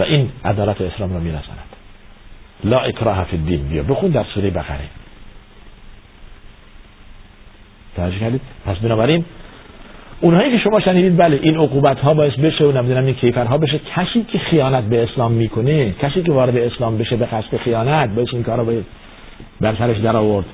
و 0.00 0.02
این 0.02 0.30
عدالت 0.44 0.80
اسلام 0.80 1.12
را 1.12 1.20
میرساند 1.20 1.70
لا 2.64 2.80
اکراه 2.80 3.24
فی 3.24 3.36
الدین. 3.36 3.68
بیا 3.68 3.82
بخون 3.82 4.10
در 4.10 4.24
سوره 4.34 4.50
بقره. 4.50 4.88
توجه 7.96 8.18
کردید؟ 8.18 8.40
پس 8.66 8.76
بنابراین 8.76 9.24
اونهایی 10.20 10.50
که 10.50 10.58
شما 10.58 10.80
شنیدید 10.80 11.16
بله 11.16 11.38
این 11.42 11.56
عقوبت 11.56 12.00
ها 12.00 12.14
باعث 12.14 12.32
بشه 12.32 12.64
و 12.64 12.72
نمی‌دونم 12.72 13.06
این 13.06 13.14
کیفر 13.14 13.44
ها 13.44 13.58
بشه. 13.58 13.80
کسی 13.96 14.24
که 14.24 14.38
خیانت 14.38 14.84
به 14.84 15.02
اسلام 15.02 15.32
می‌کنه 15.32 15.92
کسی 15.92 16.22
که 16.22 16.32
وارد 16.32 16.56
اسلام 16.56 16.98
بشه 16.98 17.16
به 17.16 17.26
قصد 17.26 17.56
خیانت 17.56 18.14
باعث 18.14 18.28
این 18.32 18.42
کارا 18.42 18.64
باید 18.64 18.84
بر 19.60 19.74
سرش 19.78 19.96
در 19.96 20.16
آورد 20.16 20.46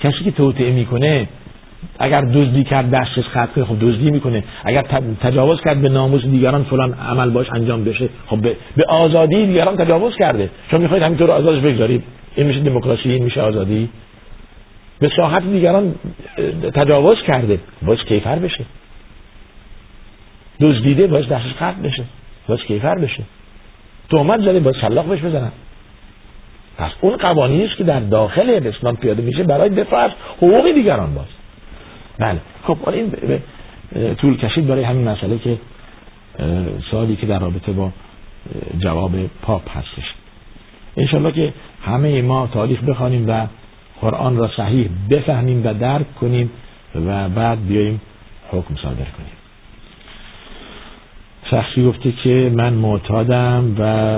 کسی 0.00 0.24
که 0.24 0.30
توطئه 0.30 0.70
می‌کنه 0.70 1.28
اگر 1.98 2.20
دزدی 2.20 2.64
کرد 2.64 2.90
دستش 2.90 3.24
خط 3.24 3.60
خب 3.62 3.76
دزدی 3.80 4.10
می‌کنه. 4.10 4.44
اگر 4.64 4.82
تجاوز 5.20 5.60
کرد 5.60 5.82
به 5.82 5.88
ناموس 5.88 6.24
دیگران 6.24 6.64
فلان 6.64 6.94
عمل 6.94 7.30
باش 7.30 7.46
انجام 7.50 7.84
بشه 7.84 8.08
خب 8.26 8.38
به, 8.76 8.84
آزادی 8.88 9.46
دیگران 9.46 9.76
تجاوز 9.76 10.16
کرده. 10.16 10.50
شما 10.70 10.80
می‌خواید 10.80 11.02
همینطور 11.02 11.30
آزادش 11.30 11.60
بگذارید. 11.60 12.02
این 12.36 12.46
میشه 12.46 12.60
دموکراسی 12.60 13.10
این 13.10 13.24
میشه 13.24 13.40
آزادی. 13.40 13.88
به 14.98 15.10
ساحت 15.16 15.42
دیگران 15.42 15.94
تجاوز 16.74 17.22
کرده. 17.22 17.58
باید 17.82 17.98
کیفر 17.98 18.38
بشه. 18.38 18.64
دزدیده 20.60 21.06
باید 21.06 21.28
دستش 21.28 21.52
قطع 21.52 21.80
بشه. 21.82 22.02
باید 22.48 22.60
کیفر 22.60 22.98
بشه. 22.98 23.22
تهمت 24.10 24.40
زده 24.40 24.60
باید 24.60 24.76
سلاق 24.80 25.06
بهش 25.06 25.20
بزنن. 25.20 25.52
پس 26.78 26.90
اون 27.00 27.16
قوانینی 27.16 27.68
که 27.78 27.84
در 27.84 28.00
داخل 28.00 28.60
اسلام 28.64 28.96
پیاده 28.96 29.22
میشه 29.22 29.42
برای 29.42 29.68
دفاع 29.68 30.00
از 30.00 30.10
حقوق 30.36 30.72
دیگران 30.74 31.14
باز. 31.14 31.26
بله. 32.20 32.40
خب 32.64 32.88
این 32.88 33.12
طول 34.14 34.36
کشید 34.36 34.66
برای 34.66 34.84
همین 34.84 35.08
مسئله 35.08 35.38
که 35.38 35.58
سوالی 36.90 37.16
که 37.16 37.26
در 37.26 37.38
رابطه 37.38 37.72
با 37.72 37.90
جواب 38.78 39.12
پاپ 39.42 39.78
هستش. 39.78 40.14
انشالله 40.96 41.32
که 41.32 41.52
همه 41.84 42.22
ما 42.22 42.46
تاریخ 42.52 42.84
بخوانیم 42.84 43.24
و 43.28 43.46
قرآن 44.00 44.36
را 44.36 44.50
صحیح 44.56 44.88
بفهمیم 45.10 45.66
و 45.66 45.74
درک 45.74 46.14
کنیم 46.14 46.50
و 47.06 47.28
بعد 47.28 47.66
بیاییم 47.66 48.00
حکم 48.50 48.74
صادر 48.76 48.94
کنیم. 48.94 49.36
شخصی 51.50 51.84
گفته 51.84 52.12
که 52.12 52.52
من 52.54 52.72
معتادم 52.72 53.76
و 53.78 54.16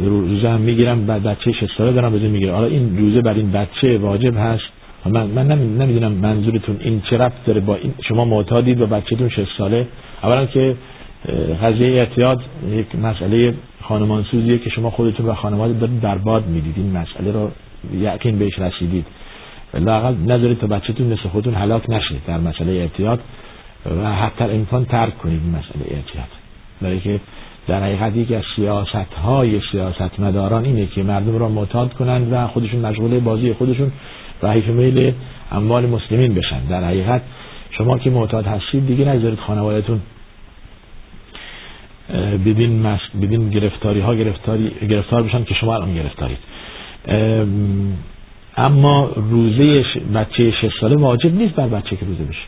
روزه 0.00 0.48
هم 0.48 0.60
می‌گیرم 0.60 1.10
و 1.10 1.20
بچه 1.20 1.52
6 1.52 1.68
ساله 1.78 1.92
دارم 1.92 2.12
روزه 2.12 2.28
می‌گیرم. 2.28 2.54
حالا 2.54 2.66
این 2.66 2.98
روزه 2.98 3.20
بر 3.20 3.34
این 3.34 3.52
بچه 3.52 3.98
واجب 3.98 4.36
هست؟ 4.36 4.64
من, 5.06 5.26
من 5.26 5.48
نمی‌دونم 5.52 6.12
منظورتون 6.12 6.76
این 6.80 7.02
چه 7.10 7.16
رفت 7.16 7.44
داره 7.44 7.60
با 7.60 7.74
این 7.74 7.94
شما 8.08 8.24
معتادید 8.24 8.80
و 8.80 8.86
بچهتون 8.86 9.28
6 9.28 9.46
ساله. 9.58 9.86
اولا 10.22 10.46
که 10.46 10.76
قضیه 11.62 11.86
اعتیاد 11.86 12.42
یک 12.70 12.96
مسئله 12.96 13.54
خانمانسوزیه 13.82 14.58
که 14.58 14.70
شما 14.70 14.90
خودتون 14.90 15.26
و 15.26 15.34
خانواده 15.34 15.72
دارید 15.72 16.00
برباد 16.00 16.46
می‌دید. 16.46 16.74
این 16.76 16.96
مسئله 16.96 17.32
رو 17.32 17.50
یقین 18.00 18.38
بهش 18.38 18.58
رسیدید. 18.58 19.06
لاقل 19.74 20.14
نذارید 20.26 20.58
تا 20.58 20.66
بچهتون 20.66 21.06
مثل 21.06 21.28
خودتون 21.28 21.54
هلاک 21.54 21.90
نشه 21.90 22.14
در 22.26 22.38
مسئله 22.38 22.72
اعتیاد 22.72 23.20
و 24.02 24.12
حتی 24.12 24.44
امکان 24.44 24.84
ترک 24.84 25.18
کنید 25.18 25.40
این 25.44 25.50
مسئله 25.50 25.96
اعتیاد. 25.96 26.28
برای 26.82 27.00
که 27.00 27.20
در 27.66 27.82
حقیقت 27.82 28.16
یکی 28.16 28.34
از 28.34 28.44
سیاست 28.56 29.14
های 29.24 29.60
سیاست 29.72 30.20
مداران 30.20 30.64
اینه 30.64 30.86
که 30.86 31.02
مردم 31.02 31.38
را 31.38 31.48
معتاد 31.48 31.94
کنند 31.94 32.32
و 32.32 32.46
خودشون 32.46 32.80
مشغول 32.80 33.20
بازی 33.20 33.52
خودشون 33.52 33.92
و 34.42 34.52
حیف 34.52 34.66
میل 34.66 35.12
اموال 35.52 35.86
مسلمین 35.86 36.34
بشن. 36.34 36.64
در 36.64 36.84
حقیقت 36.84 37.22
شما 37.70 37.98
که 37.98 38.10
معتاد 38.10 38.46
هستید 38.46 38.86
دیگه 38.86 39.08
نگذارید 39.08 39.38
خانوادتون 39.38 40.00
بدین, 42.46 42.82
مس... 42.82 43.00
بدین 43.22 43.50
گرفتاری 43.50 44.00
ها 44.00 44.14
گرفتاری... 44.14 44.70
گرفتار 44.88 45.22
بشن 45.22 45.44
که 45.44 45.54
شما 45.54 45.74
الان 45.74 45.94
گرفتارید. 45.94 46.38
اما 48.56 49.10
روزه 49.30 49.84
بچه 50.14 50.50
6 50.50 50.70
ساله 50.80 50.96
واجب 50.96 51.34
نیست 51.34 51.54
بر 51.54 51.68
بچه 51.68 51.96
که 51.96 52.06
روزه 52.06 52.24
بشه. 52.24 52.38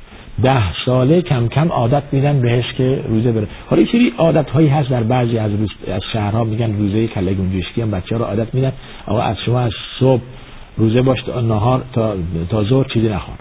ده 0.42 0.62
ساله 0.85 1.22
کم 1.22 1.48
کم 1.48 1.68
عادت 1.68 2.02
میدن 2.12 2.40
بهش 2.40 2.72
که 2.78 3.05
روزه 3.09 3.33
بره. 3.33 3.46
حالا 3.66 3.83
یه 3.83 4.12
عادت 4.18 4.50
هایی 4.50 4.68
هست 4.68 4.88
در 4.88 5.02
بعضی 5.02 5.38
از 5.38 5.50
از 5.88 6.02
شهرها 6.12 6.44
میگن 6.44 6.76
روزه 6.78 7.07
کله 7.07 7.35
گنجشکی 7.35 7.83
هم 7.83 7.90
بچه 7.90 8.16
رو 8.16 8.24
عادت 8.24 8.55
میدن. 8.55 8.72
آقا 9.07 9.20
از 9.20 9.37
شما 9.46 9.61
از 9.61 9.72
صبح 10.00 10.22
روزه 10.76 11.02
باش 11.02 11.22
تا 11.22 11.40
نهار 11.40 11.82
تا 11.92 12.14
تا 12.50 12.64
ظهر 12.64 12.85
چیزی 12.85 13.08
نخور 13.08 13.35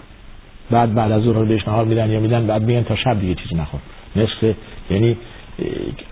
بعد 0.70 0.94
بعد 0.94 1.12
از 1.12 1.22
ظهر 1.22 1.44
بهش 1.44 1.68
نهار 1.68 1.84
میدن 1.84 2.10
یا 2.10 2.20
میدن 2.20 2.46
بعد 2.46 2.62
میگن 2.62 2.82
تا 2.82 2.96
شب 2.96 3.20
دیگه 3.20 3.34
چیزی 3.34 3.54
نخور 3.54 3.80
مثل 4.16 4.52
یعنی 4.90 5.16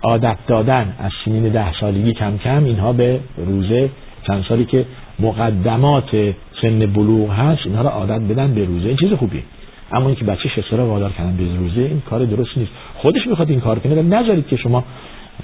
عادت 0.03 0.37
دادن 0.47 0.95
از 0.99 1.11
سنین 1.25 1.43
ده 1.43 1.73
سالگی 1.79 2.13
کم 2.13 2.37
کم 2.37 2.63
اینها 2.63 2.93
به 2.93 3.19
روزه 3.37 3.89
چند 4.27 4.45
سالی 4.49 4.65
که 4.65 4.85
مقدمات 5.19 6.33
سن 6.61 6.79
بلوغ 6.79 7.31
هست 7.31 7.61
اینها 7.65 7.81
را 7.81 7.89
عادت 7.89 8.21
بدن 8.21 8.53
به 8.53 8.65
روزه. 8.65 8.87
این 8.87 8.97
چیز 8.97 9.13
خوبیه. 9.13 9.43
اما 9.91 10.05
اینکه 10.05 10.25
بچه 10.25 10.49
شش 10.49 10.73
وادار 10.73 11.11
کردن 11.11 11.37
به 11.37 11.43
روزه 11.57 11.81
این 11.81 12.01
کار 12.09 12.25
درست 12.25 12.57
نیست. 12.57 12.71
خودش 12.95 13.27
می‌خواد 13.27 13.49
این 13.49 13.59
کار 13.59 13.79
کنه. 13.79 14.01
نذارید 14.01 14.47
که 14.47 14.55
شما 14.55 14.83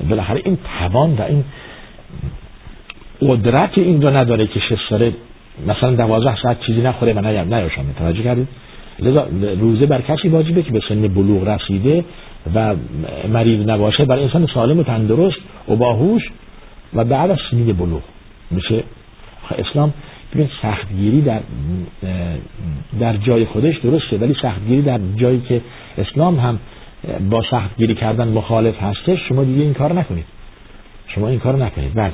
بالاخره 0.09 0.41
این 0.45 0.57
توان 0.79 1.13
و 1.13 1.21
این 1.21 1.43
قدرت 3.21 3.77
این 3.77 4.01
رو 4.01 4.09
نداره 4.17 4.47
که 4.47 4.59
شش 4.59 4.89
ساله 4.89 5.13
مثلا 5.67 5.95
دوازده 5.95 6.35
ساعت 6.35 6.59
چیزی 6.59 6.81
نخوره 6.81 7.13
و 7.13 7.19
نیم 7.19 7.53
نیاشم. 7.53 7.85
توجه 7.99 8.23
کردید؟ 8.23 8.47
لذا 8.99 9.27
روزه 9.59 9.85
بر 9.85 10.01
کسی 10.01 10.27
واجبه 10.27 10.63
که 10.63 10.71
به 10.71 10.81
سن 10.89 11.01
بلوغ 11.07 11.47
رسیده 11.47 12.05
و 12.55 12.75
مریض 13.29 13.67
نباشه. 13.67 14.05
برای 14.05 14.23
انسان 14.23 14.47
سالم 14.53 14.79
و 14.79 14.83
تندرست 14.83 15.37
و 15.69 15.75
باهوش 15.75 16.23
و 16.93 17.03
بعد 17.03 17.31
از 17.31 17.37
سنین 17.51 17.73
بلوغ. 17.73 18.01
میشه؟ 18.51 18.83
اسلام 19.57 19.93
ببین 20.33 20.49
سختگیری 20.61 21.21
در 21.21 21.39
در 22.99 23.17
جای 23.17 23.45
خودش 23.45 23.77
درسته 23.77 24.17
ولی 24.17 24.35
سختگیری 24.41 24.81
در 24.81 24.99
جایی 25.15 25.41
که 25.41 25.61
اسلام 25.97 26.39
هم 26.39 26.59
با 27.29 27.43
سختگیری 27.51 27.95
کردن 27.95 28.27
مخالف 28.27 28.81
هستش 28.81 29.19
شما 29.29 29.43
دیگه 29.43 29.61
این 29.61 29.73
کار 29.73 29.93
نکنید. 29.93 30.25
شما 31.07 31.27
این 31.27 31.39
کار 31.39 31.55
نکنید. 31.65 31.93
بله 31.93 32.11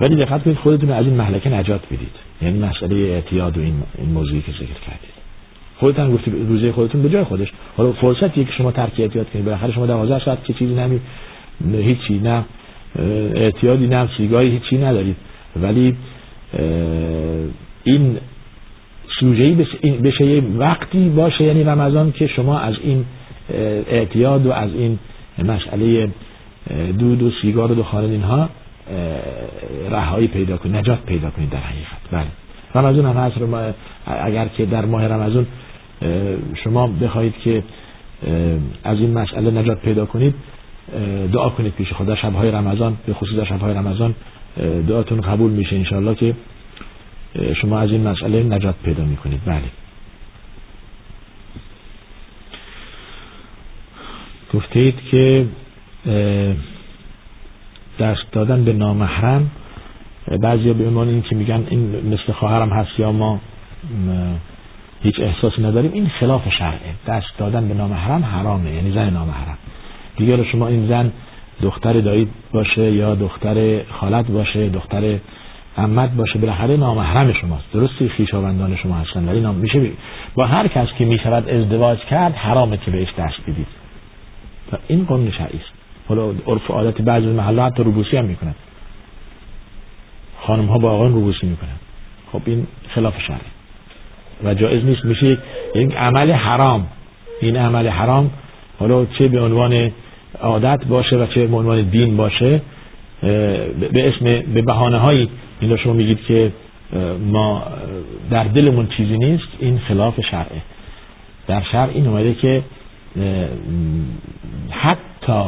ولی 0.00 0.16
دقت 0.16 0.44
کنید 0.44 0.56
خودتون 0.56 0.90
از 0.90 1.06
این 1.06 1.14
محلکه 1.14 1.50
نجات 1.50 1.86
بدید. 1.86 2.23
یعنی 2.44 2.58
مسئله 2.58 2.96
اعتیاد 2.96 3.58
و 3.58 3.60
این, 3.60 3.74
این 3.98 4.08
موضوعی 4.08 4.42
که 4.42 4.52
ذکر 4.52 4.80
کردید. 4.86 5.14
خودتون 5.76 6.14
گفتی 6.14 6.30
روزه 6.48 6.72
خودتون 6.72 7.02
به 7.02 7.08
جای 7.08 7.24
خودش. 7.24 7.52
حالا 7.76 7.92
فرصتیه 7.92 8.44
که 8.44 8.52
شما 8.52 8.72
ترک 8.72 8.92
اعتیاد 8.98 9.30
کنید. 9.30 9.44
بالاخره 9.44 9.72
شما 9.72 9.86
12 9.86 10.24
ساعت 10.24 10.44
که 10.44 10.52
چیزی 10.52 10.74
نمی 10.74 11.00
هیچی 11.72 12.18
نه 12.18 12.44
اعتیادی 13.34 13.86
نه 13.86 14.08
سیگاری 14.16 14.50
هیچی 14.50 14.78
ندارید. 14.78 15.16
ولی 15.62 15.96
این 17.84 18.16
سوژه‌ای 19.20 19.66
بشه 20.02 20.26
یه 20.26 20.42
وقتی 20.58 21.08
باشه 21.08 21.44
یعنی 21.44 21.64
رمضان 21.64 22.12
که 22.12 22.26
شما 22.26 22.58
از 22.58 22.74
این 22.82 23.04
اعتیاد 23.90 24.46
و 24.46 24.52
از 24.52 24.70
این 24.74 24.98
مسئله 25.38 26.08
دود 26.98 27.22
و 27.22 27.30
سیگار 27.42 27.72
و 27.72 27.74
دخان 27.74 28.04
اینها 28.04 28.48
رهایی 29.90 30.28
پیدا 30.28 30.56
کنید 30.56 30.76
نجات 30.76 31.02
پیدا 31.06 31.30
کنید 31.30 31.50
در 31.50 31.58
حقیقت. 31.58 31.98
بله. 32.10 32.26
رمضان 32.74 33.06
هم 33.06 33.16
هست 33.16 33.36
اگر 34.06 34.48
که 34.48 34.66
در 34.66 34.84
ماه 34.84 35.06
رمضان 35.06 35.46
شما 36.64 36.86
بخواهید 36.86 37.34
که 37.44 37.62
از 38.84 38.98
این 38.98 39.18
مسئله 39.18 39.50
نجات 39.60 39.80
پیدا 39.80 40.06
کنید 40.06 40.34
دعا 41.32 41.48
کنید 41.48 41.72
پیش 41.74 41.92
خدا. 41.92 42.16
شبهای 42.16 42.50
رمضان 42.50 42.96
به 43.06 43.14
خصوص 43.14 43.46
شبهای 43.48 43.74
رمضان 43.74 44.14
دعاتون 44.88 45.20
قبول 45.20 45.50
میشه 45.50 45.76
انشاءالله 45.76 46.14
که 46.14 46.34
شما 47.60 47.78
از 47.78 47.90
این 47.90 48.08
مسئله 48.08 48.42
نجات 48.42 48.74
پیدا 48.84 49.04
می‌کنید. 49.04 49.40
بله. 49.46 49.62
گفتید 54.54 54.94
که 55.10 55.46
دست 57.98 58.32
دادن 58.32 58.64
به 58.64 58.72
نامحرم 58.72 59.50
بعضی 60.40 60.72
به 60.72 60.86
عنوان 60.88 61.08
این 61.08 61.22
که 61.22 61.36
میگن 61.36 61.66
این 61.70 62.12
مثل 62.12 62.32
خواهرم 62.32 62.70
هست 62.70 62.98
یا 62.98 63.12
ما 63.12 63.40
هیچ 65.02 65.20
احساسی 65.20 65.62
نداریم 65.62 65.92
این 65.92 66.08
خلاف 66.08 66.48
شرعه. 66.58 66.94
دست 67.06 67.38
دادن 67.38 67.68
به 67.68 67.74
نامحرم 67.74 68.24
حرامه 68.24 68.70
یعنی 68.70 68.92
زن 68.92 69.10
نامحرم. 69.10 69.58
دیگر 70.16 70.44
شما 70.44 70.66
این 70.66 70.88
زن 70.88 71.12
دختر 71.62 72.00
دایید 72.00 72.28
باشه 72.52 72.92
یا 72.92 73.14
دختر 73.14 73.82
خالت 73.90 74.26
باشه 74.26 74.68
دختر 74.68 75.18
عمت 75.78 76.10
باشه 76.10 76.38
بالاخره 76.38 76.76
نامحرم 76.76 77.32
شماست. 77.32 77.64
درستی 77.72 78.08
خیشاوندان 78.08 78.76
شما 78.76 78.94
هستن 78.94 79.28
ولی 79.28 79.40
نام 79.40 79.54
میشه 79.54 79.90
با 80.34 80.46
هر 80.46 80.68
کس 80.68 80.88
که 80.98 81.04
می‌شود 81.04 81.48
ازدواج 81.48 81.98
کرد 81.98 82.34
حرامه 82.34 82.76
که 82.76 82.90
بهش 82.90 83.08
دست 83.18 83.40
بدید. 83.42 83.66
این 84.88 85.04
قانون 85.04 85.30
شرعی 85.30 85.58
است. 85.58 85.73
حالا 86.08 86.32
عرف 86.46 86.70
عادت 86.70 87.02
بعضی 87.02 87.26
محلات 87.26 87.72
حتی 87.72 87.82
روبوسی 87.82 88.16
هم 88.16 88.24
می‌کنن. 88.24 88.54
خانم 90.40 90.66
ها 90.66 90.78
با 90.78 90.90
آقایان 90.90 91.14
روبوسی 91.14 91.46
می‌کنن. 91.46 91.76
خب 92.32 92.40
این 92.44 92.66
خلاف 92.94 93.20
شرعی 93.20 93.40
و 94.44 94.54
جایز 94.54 94.84
نیست 94.84 95.04
میشه 95.04 95.38
یک 95.74 95.94
عمل 95.96 96.30
حرام. 96.30 96.86
این 97.40 97.56
عمل 97.56 97.88
حرام 97.88 98.30
حالا 98.78 99.06
چه 99.06 99.28
به 99.28 99.40
عنوان 99.40 99.90
عادت 100.40 100.84
باشه 100.84 101.16
و 101.16 101.26
چه 101.26 101.46
به 101.46 101.56
عنوان 101.56 101.82
دین 101.82 102.16
باشه 102.16 102.60
به 103.20 104.08
اسم 104.08 104.24
به 104.54 104.62
بهانه 104.62 104.98
هایی 104.98 105.28
این 105.60 105.76
شما 105.76 105.92
میگید 105.92 106.22
که 106.28 106.52
ما 107.32 107.62
در 108.30 108.44
دلمون 108.44 108.86
چیزی 108.86 109.18
نیست 109.18 109.48
این 109.58 109.78
خلاف 109.78 110.20
شرعه. 110.30 110.62
در 111.46 111.62
شرع 111.72 111.90
این 111.94 112.06
اومده 112.06 112.34
که 112.34 112.62
حتی 114.70 115.42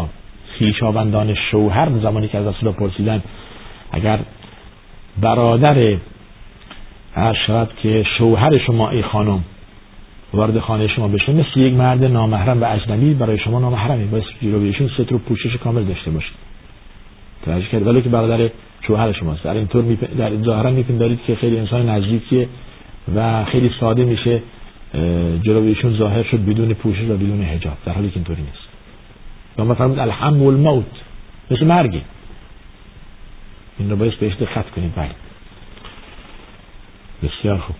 خیشاوندان 0.58 1.34
شوهر 1.50 1.88
زمانی 2.02 2.28
که 2.28 2.38
از 2.38 2.46
رسول 2.46 2.72
پرسیدن 2.72 3.22
اگر 3.92 4.18
برادر 5.20 5.96
هر 7.14 7.66
که 7.82 8.06
شوهر 8.18 8.58
شما 8.58 8.90
ای 8.90 9.02
خانم 9.02 9.44
وارد 10.32 10.58
خانه 10.58 10.88
شما 10.88 11.08
بشه 11.08 11.32
مثل 11.32 11.60
یک 11.60 11.74
مرد 11.74 12.04
نامحرم 12.04 12.62
و 12.62 12.64
اجنبی 12.64 13.14
برای 13.14 13.38
شما 13.38 13.60
نامحرمی 13.60 14.04
باید 14.04 14.24
جلوی 14.42 14.72
ستر 14.72 15.14
و 15.14 15.18
پوشش 15.18 15.56
کامل 15.56 15.84
داشته 15.84 16.10
باشید 16.10 16.34
توجه 17.44 17.66
کرد. 17.66 17.86
ولی 17.86 18.02
که 18.02 18.08
برادر 18.08 18.50
شوهر 18.86 19.12
شماست. 19.12 19.44
در 19.44 19.54
اینطور 19.54 19.84
میپ... 19.84 20.16
در 20.18 20.36
ظاهرا 20.36 20.70
میپندارید 20.70 21.20
که 21.26 21.34
خیلی 21.34 21.58
انسان 21.58 21.88
نزدیکیه 21.88 22.48
و 23.16 23.44
خیلی 23.44 23.70
ساده 23.80 24.04
میشه 24.04 24.42
جلویشون 25.42 25.96
ظاهر 25.96 26.22
شد 26.22 26.44
بدون 26.44 26.74
پوشش 26.74 27.02
و 27.02 27.16
بدون 27.16 27.42
حجاب. 27.42 27.76
در 27.86 27.92
حالی 27.92 28.08
که 28.08 28.16
اینطوری 28.16 28.42
نیست. 28.42 28.65
ما 29.58 29.74
فرمود 29.74 29.98
الحم 29.98 30.42
و 30.42 30.48
الموت 30.48 30.84
مثل 31.50 31.66
مرگی 31.66 32.02
این 33.78 33.90
رو 33.90 33.96
باید 33.96 34.18
بهش 34.18 34.34
دقت 34.34 34.70
کنید 34.70 34.94
بله 34.94 35.10
بسیار 37.22 37.58
خوب. 37.58 37.76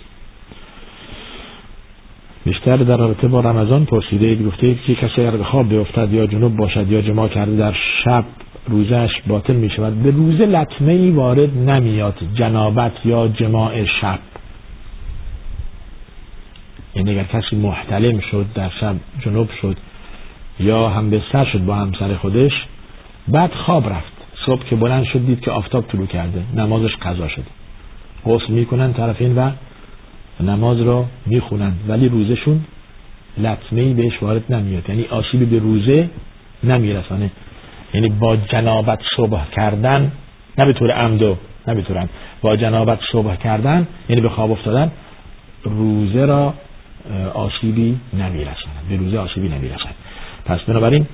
بیشتر 2.45 2.77
در 2.77 2.97
رابطه 2.97 3.29
با 3.29 3.41
رمضان 3.41 3.85
پرسیده 3.85 4.37
گفته 4.37 4.75
که 4.75 4.95
کسی 4.95 5.21
اگر 5.21 5.43
خواب 5.43 5.69
بیفتد 5.69 6.13
یا 6.13 6.27
جنوب 6.27 6.57
باشد 6.57 6.93
یا 6.93 7.03
جماع 7.03 7.29
کرده 7.29 7.57
در 7.57 7.77
شب 8.05 8.25
روزش 8.69 9.11
باطل 9.27 9.53
می 9.53 9.71
شود 9.71 10.03
به 10.03 10.11
روز 10.11 10.41
لطمه 10.41 10.93
ای 10.93 11.11
وارد 11.11 11.59
نمیاد 11.59 12.19
جنابت 12.35 12.93
یا 13.05 13.29
جماع 13.29 13.85
شب. 13.85 14.19
یعنی 16.97 17.11
اگر 17.11 17.25
کسی 17.25 17.57
محتلم 17.57 18.21
شد 18.21 18.47
در 18.55 18.71
شب 18.81 18.97
جنوب 19.25 19.51
شد 19.63 19.77
یا 20.61 20.89
هم 20.89 21.11
بستر 21.11 21.45
شد 21.45 21.65
با 21.65 21.75
همسر 21.75 22.15
خودش 22.15 22.53
بعد 23.29 23.53
خواب 23.53 23.89
رفت. 23.89 24.13
صبح 24.47 24.65
که 24.65 24.77
بلند 24.77 25.05
شد 25.05 25.27
دید 25.27 25.41
که 25.41 25.51
آفتاب 25.51 25.87
طلوع 25.87 26.07
کرده 26.07 26.43
نمازش 26.57 26.97
قضا 26.97 27.29
شده. 27.29 27.45
غسل 28.27 28.53
می‌کنن 28.53 28.93
طرفین 28.93 29.39
و 29.39 29.51
نماز 30.41 30.81
را 30.81 31.05
می‌خونن. 31.27 31.73
ولی 31.89 32.09
روزشون 32.09 32.65
لطمه 33.39 33.81
ای 33.81 33.95
بهش 33.95 34.23
وارد 34.23 34.55
نمیاد. 34.55 34.89
یعنی 34.89 35.05
آسیبی 35.05 35.45
به 35.45 35.59
روزه 35.59 36.11
نمیرسانه. 36.65 37.31
یعنی 37.95 38.09
با 38.09 38.37
جنابت 38.37 38.99
صبح 39.17 39.51
کردن 39.51 40.13
نه 40.59 40.65
به 40.65 40.73
طور 40.73 40.91
عمد 40.91 41.23
نه 41.69 41.75
به 41.75 41.83
طور 41.83 42.09
با 42.41 42.57
جنابت 42.57 42.99
صبح 43.13 43.37
کردن 43.37 43.87
یعنی 44.09 44.23
به 44.23 44.29
خواب 44.29 44.51
افتادن 44.51 44.91
روزه 45.65 46.25
را 46.25 46.55
آسیبی 47.35 47.99
نمی‌رسند 48.13 48.89
به 48.89 48.97
روزه 48.97 49.19
آسیبی 49.19 49.49
نمی‌رسند 49.49 49.95
پس 50.47 50.61
بنابراین 50.61 51.07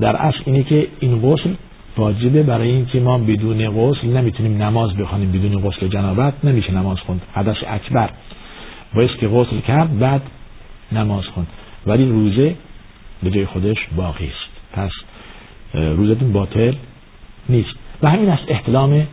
در 0.00 0.16
اصل 0.16 0.38
اینه 0.44 0.62
که 0.62 0.88
این 1.00 1.20
غسل 1.20 1.54
واجبه 1.96 2.42
برای 2.42 2.70
اینکه 2.70 3.00
ما 3.00 3.18
بدون 3.18 3.70
غسل 3.70 4.06
نمی‌تونیم 4.06 4.62
نماز 4.62 4.96
بخوانیم. 4.96 5.32
بدون 5.32 5.62
غسل 5.62 5.88
جنابت 5.88 6.34
نمیشه 6.44 6.72
نماز 6.72 6.98
خوند. 7.00 7.22
حدث 7.34 7.56
اکبر. 7.68 8.10
باید 8.94 9.10
که 9.10 9.28
غسل 9.28 9.60
کرد 9.60 9.98
بعد 9.98 10.22
نماز 10.92 11.24
خوند. 11.26 11.46
ولی 11.86 12.04
روزه 12.04 12.54
به 13.22 13.30
جای 13.30 13.46
خودش 13.46 13.76
باقی 13.96 14.26
است. 14.26 14.72
پس 14.72 14.90
روزتون 15.74 16.32
باطل 16.32 16.74
نیست. 17.48 17.74
و 18.02 18.10
همین 18.10 18.28
است 18.28 18.44
احتلام 18.48 19.06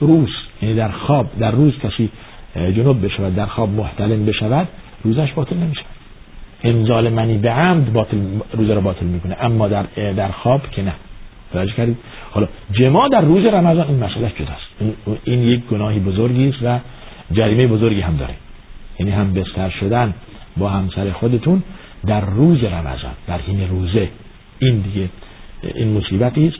روز. 0.00 0.30
یعنی 0.62 0.74
در 0.74 0.90
خواب 0.90 1.26
در 1.38 1.50
روز 1.50 1.78
کسی 1.78 2.10
جنوب 2.54 3.04
بشود 3.04 3.34
در 3.34 3.46
خواب 3.46 3.70
محتلم 3.70 4.26
بشود 4.26 4.68
روزش 5.04 5.32
باطل 5.32 5.56
نمیشه. 5.56 5.82
انزال 6.62 7.08
منی 7.08 7.38
به 7.38 7.50
عمد 7.50 7.92
باطل 7.92 8.16
روز 8.52 8.70
را 8.70 8.80
باطل 8.80 9.06
می‌کنه. 9.06 9.36
اما 9.40 9.68
در 9.68 9.82
در 10.16 10.28
خواب 10.28 10.70
که 10.70 10.82
نه. 10.82 10.92
توجه 11.52 11.72
کردید؟ 11.72 11.96
حالا 12.30 12.48
جما 12.72 13.08
در 13.08 13.20
روز 13.20 13.46
رمضان 13.46 13.86
این 13.88 14.04
مسئله 14.04 14.32
جداست. 14.36 14.68
این, 14.80 14.94
این 15.24 15.42
یک 15.42 15.64
گناهی 15.64 15.98
بزرگی 15.98 16.48
است 16.48 16.58
و 16.62 16.78
جریمه 17.32 17.66
بزرگی 17.66 18.00
هم 18.00 18.16
داره. 18.16 18.34
یعنی 18.98 19.12
هم 19.12 19.32
بستر 19.32 19.70
شدن 19.70 20.14
با 20.56 20.68
همسر 20.68 21.12
خودتون 21.12 21.62
در 22.06 22.20
روز 22.20 22.64
رمضان 22.64 23.12
در 23.26 23.38
حین 23.38 23.68
روزه. 23.68 24.08
این 24.58 24.78
دیگه 24.78 25.08
این 25.74 25.92
مصیبتی 25.98 26.48
است 26.48 26.58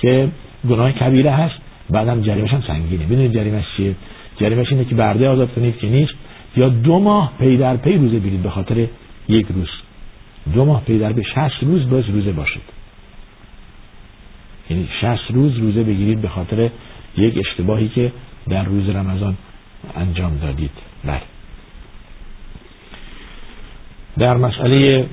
که 0.00 0.28
گناه 0.68 0.92
کبیره 0.92 1.30
هست. 1.30 1.54
بعدم 1.90 2.22
جریمش 2.22 2.50
هم 2.50 2.62
سنگینه. 2.66 3.04
ببینید 3.04 3.32
جریمش 3.32 3.64
چیه؟ 3.76 3.94
جریمش 4.36 4.72
اینه 4.72 4.84
که 4.84 4.94
برده 4.94 5.28
آزاد 5.28 5.52
کنید 5.54 5.78
که 5.78 5.86
نیست. 5.86 6.14
یا 6.56 6.68
دو 6.68 6.98
ماه 6.98 7.32
پی 7.38 7.56
در 7.56 7.76
پی 7.76 7.92
روزه 7.92 8.18
بگیرید 8.18 8.42
به 8.42 8.50
خاطر 8.50 8.86
یک 9.30 9.46
روز. 9.54 9.68
دو 10.54 10.64
ماه 10.64 10.84
پی 10.84 10.98
در 10.98 11.12
پی 11.12 11.24
60 11.24 11.62
روز 11.62 11.90
باز 11.90 12.08
روزه 12.08 12.32
باشید. 12.32 12.62
یعنی 14.70 14.88
60 15.00 15.30
روز 15.30 15.58
روزه 15.58 15.82
بگیرید 15.82 16.22
به 16.22 16.28
خاطر 16.28 16.70
یک 17.16 17.38
اشتباهی 17.38 17.88
که 17.88 18.12
در 18.48 18.64
روز 18.64 18.88
رمضان 18.88 19.36
انجام 19.96 20.38
دادید. 20.38 20.70
بله. 21.04 21.22
در 24.18 24.36
مسئله 24.36 25.06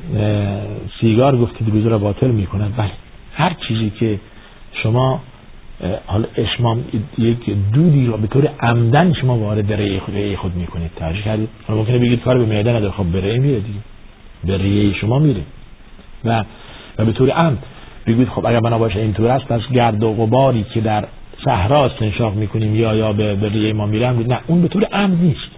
سیگار 0.99 1.37
گفتید 1.37 1.69
روزه 1.69 1.89
را 1.89 1.97
باطل 1.97 2.31
می 2.31 2.45
کند 2.45 2.75
بله. 2.77 2.91
هر 3.33 3.55
چیزی 3.67 3.89
که 3.89 4.19
شما 4.73 5.21
حالا 6.05 6.25
اشمام 6.35 6.85
یک 7.17 7.49
دودی 7.73 8.07
را 8.07 8.17
به 8.17 8.27
طور 8.27 8.49
عمدن 8.59 9.13
شما 9.13 9.37
وارد 9.37 9.73
ریه 9.73 9.99
خود, 9.99 10.35
خود 10.35 10.55
می‌کنید. 10.55 10.91
توجه 10.95 11.21
کردید؟ 11.21 11.49
ممکنه 11.69 11.99
بگید 11.99 12.21
کار 12.21 12.37
به 12.37 12.45
معده 12.45 12.73
نداره 12.73 12.91
خب 12.91 13.03
به 13.03 13.21
ریه 13.21 13.39
میره 13.39 13.61
به 14.43 14.57
ریه 14.57 14.93
شما 14.93 15.19
میره 15.19 15.41
و 16.25 16.43
و 16.97 17.05
به 17.05 17.11
طور 17.11 17.29
عمد 17.29 17.57
بگید 18.07 18.29
خب 18.29 18.45
اگر 18.45 18.59
بنا 18.59 18.77
باشه 18.77 18.99
اینطور 18.99 19.31
است 19.31 19.45
پس 19.45 19.61
گرد 19.73 20.03
و 20.03 20.13
غباری 20.13 20.65
که 20.73 20.81
در 20.81 21.05
صحرا 21.45 21.85
استنشاق 21.85 22.35
می‌کنیم 22.35 22.75
یا 22.75 22.95
یا 22.95 23.13
به, 23.13 23.35
به 23.35 23.49
ریه 23.49 23.73
ما 23.73 23.85
میره 23.85 24.11
نه 24.11 24.39
اون 24.47 24.61
به 24.61 24.67
طور 24.67 24.83
عمد 24.83 25.21
نیست. 25.21 25.57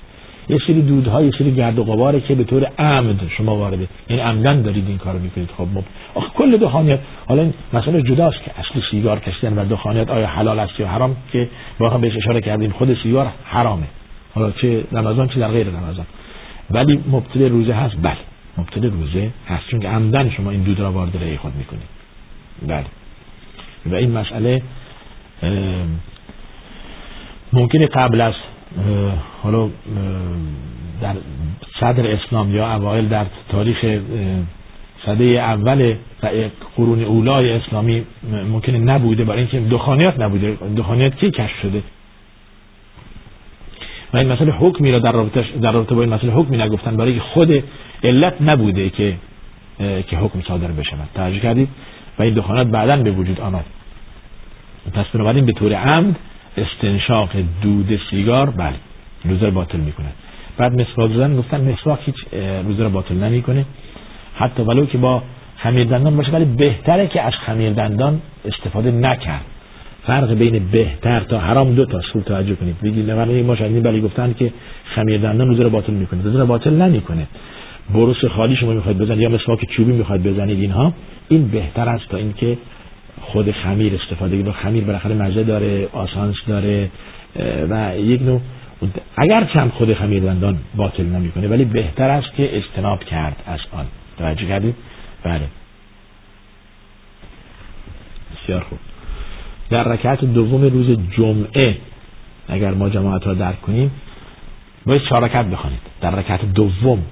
یه 0.50 0.58
سری 0.68 0.82
دودها 0.82 1.22
یه 1.22 1.32
سری 1.32 1.56
گرد 1.56 1.80
و 1.80 1.84
غباره 1.84 2.20
که 2.20 2.36
به 2.36 2.44
طور 2.44 2.72
عمد 2.80 3.20
شما 3.38 3.56
وارده 3.56 3.88
یعنی 4.10 4.22
عمدن 4.22 4.62
دارید 4.62 4.88
این 4.88 4.98
کارو 4.98 5.20
می‌کنید. 5.20 5.50
خب 5.58 5.64
مب... 5.64 5.84
آخه 6.16 6.30
کل 6.30 6.58
دخانیات 6.58 7.00
حالا 7.28 7.42
این 7.42 7.54
مسئله 7.74 8.02
جداست 8.02 8.44
که 8.44 8.52
اصل 8.60 8.82
سیگار 8.92 9.20
کشیدن 9.20 9.60
و 9.60 9.66
دخانیات 9.66 10.10
آیا 10.10 10.28
حلال 10.28 10.60
است 10.60 10.80
یا 10.80 10.88
حرام 10.88 11.16
که 11.32 11.50
با 11.80 11.90
هم 11.90 12.02
بهش 12.02 12.18
اشاره 12.18 12.42
کردیم 12.42 12.72
خود 12.72 12.98
سیگار 13.04 13.32
حرامه. 13.44 13.86
حالا 14.36 14.52
چه 14.52 14.84
رمضان 14.92 15.28
چه 15.28 15.40
در 15.40 15.48
غیر 15.48 15.68
رمضان. 15.68 16.06
ولی 16.72 17.04
مبتل 17.12 17.50
روزه 17.50 17.74
هست 17.74 17.96
بله. 18.02 18.29
مبتل 18.60 18.92
روزه 18.92 19.32
هست. 19.48 19.68
چون 19.68 19.80
که 19.80 19.88
عمدن 19.88 20.30
شما 20.30 20.52
این 20.52 20.64
دود 20.64 20.80
را 20.80 20.92
وارد 20.92 21.16
رای 21.16 21.38
خود 21.38 21.56
می‌کنید. 21.56 21.90
بله. 22.68 22.86
و 23.86 23.96
این 23.96 24.12
مسئله 24.12 24.62
ممکنه 27.54 27.88
قبل 27.88 28.22
از 28.22 28.34
حالا 29.44 29.70
در 31.02 31.16
صدر 31.80 32.12
اسلام 32.12 32.56
یا 32.56 32.76
اوایل 32.76 33.08
در 33.08 33.26
تاریخ 33.50 34.00
صده 35.06 35.24
اول 35.24 35.96
قرون 36.76 37.04
اولای 37.04 37.52
اسلامی 37.52 38.04
ممکنه 38.52 38.78
نبوده. 38.78 39.24
برای 39.24 39.40
اینکه 39.40 39.60
دخانیات 39.60 40.20
نبوده. 40.20 40.58
دخانیات 40.78 41.16
کی 41.16 41.32
کشف 41.32 41.62
شده؟ 41.62 41.84
و 44.14 44.18
این 44.18 44.32
مسئله 44.32 44.52
حکمی 44.52 44.92
را 44.92 45.00
در 45.00 45.12
رابطه, 45.12 45.46
در 45.62 45.72
رابطه 45.72 45.96
با 45.96 46.02
این 46.02 46.14
مسئله 46.14 46.32
حکمی 46.32 46.58
نگفتن. 46.58 46.98
برای 46.98 47.20
خود 47.20 47.64
علت 48.04 48.42
نبوده 48.42 48.90
که 48.90 49.14
که 49.80 50.18
حکم 50.18 50.42
صادر 50.48 50.68
بشود. 50.68 51.10
توجه 51.16 51.40
کردید؟ 51.40 51.70
و 52.20 52.24
این 52.24 52.34
دخانیات 52.34 52.68
بعدا 52.68 52.98
به 52.98 53.12
وجود 53.12 53.40
آمد. 53.42 53.66
پس 54.94 55.06
بنابراین 55.14 55.46
به 55.46 55.52
طور 55.52 55.74
عمد 55.74 56.16
استنشاق 56.58 57.30
دود 57.62 58.00
سیگار 58.10 58.50
بله 58.50 58.76
روزه 59.26 59.46
رو 59.46 59.52
باطل 59.52 59.78
می‌کنه 59.78 60.08
بعد 60.58 60.82
مسواک 60.82 61.12
زدن 61.12 61.38
گفتن 61.38 61.72
مسواک 61.72 62.00
هیچ 62.06 62.16
روزه 62.66 62.84
رو 62.84 62.90
باطل 62.90 63.16
نمی‌کنه. 63.16 63.66
حتی 64.36 64.64
ولو 64.64 64.86
که 64.86 64.98
با 64.98 65.24
خمیر 65.58 65.84
دندان 65.84 66.16
باشه 66.16 66.32
ولی 66.32 66.46
بهتره 66.46 67.08
که 67.08 67.22
از 67.22 67.34
خمیر 67.34 67.74
دندان 67.74 68.22
استفاده 68.46 68.92
نکرد. 68.92 69.46
فرق 70.08 70.34
بین 70.34 70.70
بهتر 70.72 71.20
تا 71.20 71.40
حرام 71.40 71.76
دو 71.76 71.86
تا 71.86 72.02
خوب 72.02 72.24
توجه 72.24 72.56
کنید. 72.56 72.82
بگید 72.82 73.10
ولی 73.10 73.42
ما 73.42 73.56
شاید 73.56 73.84
بلی 73.84 74.02
گفتن 74.02 74.34
که 74.34 74.54
خمیر 74.96 75.22
دندان 75.22 75.48
روزه 75.48 75.64
رو 75.64 75.70
باطل 75.70 75.94
می‌کنه. 75.94 76.24
روزه 76.24 76.40
رو 76.40 76.46
باطل 76.46 76.74
نمی‌کنه. 76.74 77.28
بروس 77.94 78.26
خالی 78.26 78.56
شما 78.56 78.74
می‌خواید 78.74 78.98
بزنید 78.98 79.20
یا 79.20 79.30
مسواک 79.30 79.66
چوبی 79.66 79.92
می‌خواید 79.92 80.24
بزنید 80.24 80.60
اینها 80.60 80.94
این 81.30 81.48
بهتر 81.48 81.90
است 81.90 82.10
تا 82.10 82.18
اینکه 82.18 82.58
خود 83.22 83.52
خمیر 83.52 83.96
استفاده 83.96 84.42
کنید. 84.42 84.52
خمیر 84.52 84.84
بالاخره 84.84 85.16
مزه 85.16 85.44
داره 85.44 85.88
آسانس 85.94 86.36
داره 86.48 86.90
و 87.70 87.98
یک 87.98 88.22
نوع 88.22 88.42
اگر 89.18 89.44
چند 89.54 89.72
خود 89.72 89.94
خمیر 89.94 90.24
دندان 90.24 90.58
باطل 90.76 91.04
نمی‌کنه 91.04 91.48
ولی 91.48 91.66
بهتر 91.66 92.10
است 92.10 92.36
که 92.36 92.58
اجتناب 92.58 93.04
کرد 93.04 93.44
از 93.46 93.60
آن. 93.72 93.86
توجه 94.18 94.46
کردید؟ 94.46 94.76
بله. 95.24 95.48
بسیار 98.44 98.62
خوب. 98.62 98.80
در 99.70 99.84
رکعت 99.84 100.26
دوم 100.26 100.62
روز 100.62 100.98
جمعه 101.18 101.78
اگر 102.48 102.72
ما 102.72 102.90
جماعت 102.90 103.28
را 103.28 103.34
درک 103.34 103.62
کنیم 103.62 103.92
باید 104.86 105.02
چهار 105.02 105.24
رکعت 105.24 105.46
بخوانید. 105.46 105.80
در 106.02 106.12
رکعت 106.12 106.54
دوم 106.54 107.04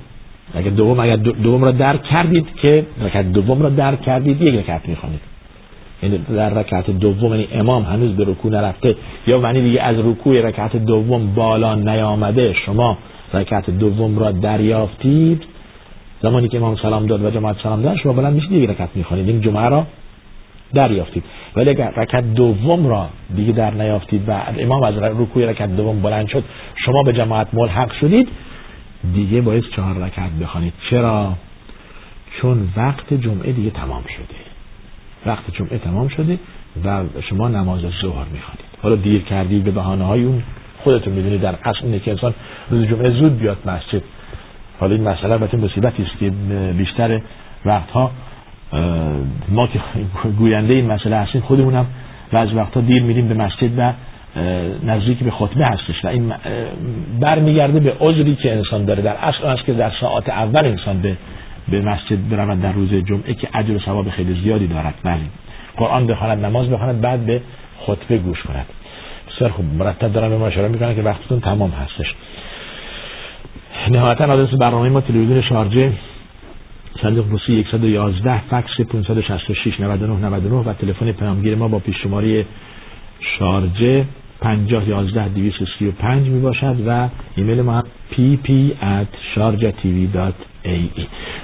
اگر 0.54 0.70
دوم 0.70 1.00
اگر 1.00 1.16
دوم 1.16 1.64
را 1.64 1.72
درک 1.72 2.04
کردید 2.04 2.48
که 2.62 2.86
رکعت 3.02 3.32
دوم 3.32 3.62
را 3.62 3.70
درک 3.70 4.02
کردید 4.02 4.42
یک 4.42 4.56
رکعت 4.56 4.90
می‌خوانید. 4.90 5.20
یعنی 6.04 6.18
در 6.18 6.50
رکعت 6.50 6.92
دوم 6.92 7.32
یعنی 7.32 7.48
امام 7.52 7.84
هنوز 7.84 8.16
به 8.16 8.24
رکوع 8.24 8.52
نرفته 8.52 8.96
یا 9.28 9.40
معنی 9.40 9.62
دیگه 9.62 9.82
از 9.82 10.00
رکوع 10.00 10.42
رکعت 10.42 10.76
دوم 10.76 11.34
بالا 11.34 11.76
نیامده 11.76 12.54
شما 12.54 12.98
رکعت 13.34 13.70
دوم 13.70 14.20
را 14.20 14.32
دریافتید 14.32 15.44
زمانی 16.22 16.48
که 16.48 16.58
امام 16.58 16.76
سلام 16.76 17.06
داد 17.06 17.24
و 17.24 17.30
جماعت 17.30 17.56
سلام 17.64 17.82
داد 17.82 17.98
شما 17.98 18.14
بلند 18.14 18.34
میشید 18.34 18.52
یک 18.52 18.70
رکعت 18.70 18.90
می‌خوانید. 18.96 19.30
این 19.30 19.42
جمعه 19.42 19.70
را 19.70 19.88
دریافتید. 20.74 21.24
ولی 21.56 21.70
اگر 21.70 21.94
رکعت 21.98 22.34
دوم 22.34 22.88
را 22.88 23.10
دیگه 23.36 23.52
در 23.52 23.72
نیافتید 23.72 24.30
و 24.30 24.32
امام 24.60 24.84
از 24.84 24.98
رکوع 24.98 25.46
رکعت 25.46 25.76
دوم 25.76 26.02
بلند 26.02 26.28
شد 26.28 26.44
شما 26.86 27.04
به 27.04 27.14
جماعت 27.14 27.48
ملحق 27.54 27.94
شدید 27.94 28.28
دیگه 29.14 29.42
باید 29.42 29.64
چهار 29.76 29.96
رکعت 29.96 30.32
بخوانید. 30.32 30.74
چرا؟ 30.90 31.34
چون 32.42 32.70
وقت 32.78 33.14
جمعه 33.14 33.52
دیگه 33.52 33.70
تمام 33.70 34.04
شده. 34.04 34.38
وقت 35.26 35.44
جمعه 35.54 35.78
تمام 35.78 36.08
شده 36.08 36.40
و 36.86 37.04
شما 37.30 37.48
نماز 37.48 37.82
ظهر 37.82 38.26
می‌خوانید. 38.34 38.66
حالا 38.82 38.96
دیر 38.96 39.22
کردید 39.22 39.64
به 39.64 39.72
بهانه 39.72 40.06
های 40.06 40.24
اون. 40.24 40.44
خودتون 40.84 41.14
می‌دونید 41.14 41.42
در 41.42 41.56
اصل 41.64 41.80
اینه 41.84 42.00
که 42.00 42.12
انسان 42.12 42.34
روز 42.70 42.88
جمعه 42.88 43.10
زود 43.10 43.40
بیاد 43.40 43.58
مسجد. 43.66 44.02
حالا 44.80 44.96
این 44.96 45.08
مسئله 45.08 45.32
البته 45.32 45.58
مصیبتی 45.58 46.04
است 46.04 46.18
که 46.20 46.30
بیشتر 46.78 47.22
وقتها 47.66 48.12
ما 49.50 49.68
که 49.68 49.80
گوینده 50.38 50.74
این 50.74 50.92
مسئله 50.92 51.16
هستیم 51.16 51.42
خودمونم 51.42 51.86
بعض 52.32 52.54
وقتها 52.54 52.82
دیر 52.82 53.04
میریم 53.04 53.28
به 53.28 53.34
مسجد 53.34 53.80
و 53.80 53.94
نزدیک 54.84 55.20
به 55.20 55.32
خطبه 55.32 55.66
هستش 55.66 56.06
و 56.06 56.08
این 56.08 56.34
برمیگرده 57.20 57.80
به 57.80 57.94
عذری 58.00 58.36
که 58.36 58.54
انسان 58.54 58.86
داره 58.86 59.04
در 59.04 59.16
اصل 59.16 59.46
است 59.46 59.66
که 59.66 59.74
در 59.74 59.92
ساعت 60.02 60.30
اول 60.30 60.66
انسان 60.66 61.02
به 61.02 61.18
به 61.72 61.82
مسجد 61.82 62.30
برود 62.30 62.62
در 62.62 62.72
روز 62.72 62.94
جمعه 62.94 63.34
که 63.34 63.48
اجر 63.54 63.76
و 63.76 63.80
ثواب 63.80 64.10
خیلی 64.10 64.42
زیادی 64.44 64.68
دارد. 64.68 64.94
بله. 65.04 65.22
قرآن 65.78 66.08
بخواند 66.08 66.46
نماز 66.46 66.70
بخواند 66.70 67.02
بعد 67.02 67.26
به 67.26 67.42
خطبه 67.80 68.18
گوش 68.18 68.44
کند. 68.44 68.66
بسیار 69.28 69.50
خوب. 69.50 69.66
مرتب 69.80 70.14
دارم 70.14 70.30
به 70.30 70.38
ما 70.38 70.68
می‌کنم 70.68 70.96
که 70.96 71.02
وقتتون 71.02 71.40
تمام 71.40 71.72
هستش. 71.72 72.16
نهایتا 73.92 74.26
آدرس 74.26 74.50
برنامه 74.50 74.90
ما 74.90 75.02
تلویزیون 75.02 75.42
شارجه 75.42 75.92
صندوق 77.02 77.26
پستی 77.28 77.66
111 77.72 78.42
فکس 78.42 78.82
566 78.82 79.80
99 79.80 80.26
99 80.26 80.56
و 80.56 80.74
تلفن 80.74 81.12
پیامگیر 81.12 81.56
ما 81.56 81.68
با 81.68 81.80
پیش 81.80 81.98
شماره 82.04 82.46
شارجه. 83.20 84.06
50 84.42 84.88
11 84.88 85.28
235 85.28 86.28
می 86.28 86.40
باشد 86.40 86.76
و 86.88 87.10
ایمیل 87.36 87.62
ما 87.62 87.84
pp 88.12 88.50
at 88.82 89.36
sharjatv.ae 89.36 91.02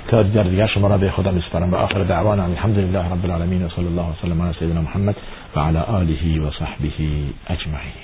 تا 0.08 0.24
در 0.24 0.44
دیگر 0.44 0.68
شما 0.68 0.88
را 0.88 0.98
به 0.98 1.12
خدا 1.12 1.32
میسپارم 1.32 1.72
و 1.72 1.76
آخر 1.76 2.04
دعوانا 2.04 2.44
الحمدلله 2.44 3.00
رب 3.00 3.26
العالمین 3.26 3.66
و 3.66 3.70
صلی 3.70 3.86
الله 3.86 4.06
وسلم 4.20 4.42
علی 4.42 4.54
سیدنا 4.60 4.82
محمد 4.82 5.16
و 5.56 5.60
علی 5.60 5.78
آله 5.78 6.42
و 6.42 6.52
صحبه 6.52 6.92
اجمعین. 7.48 8.03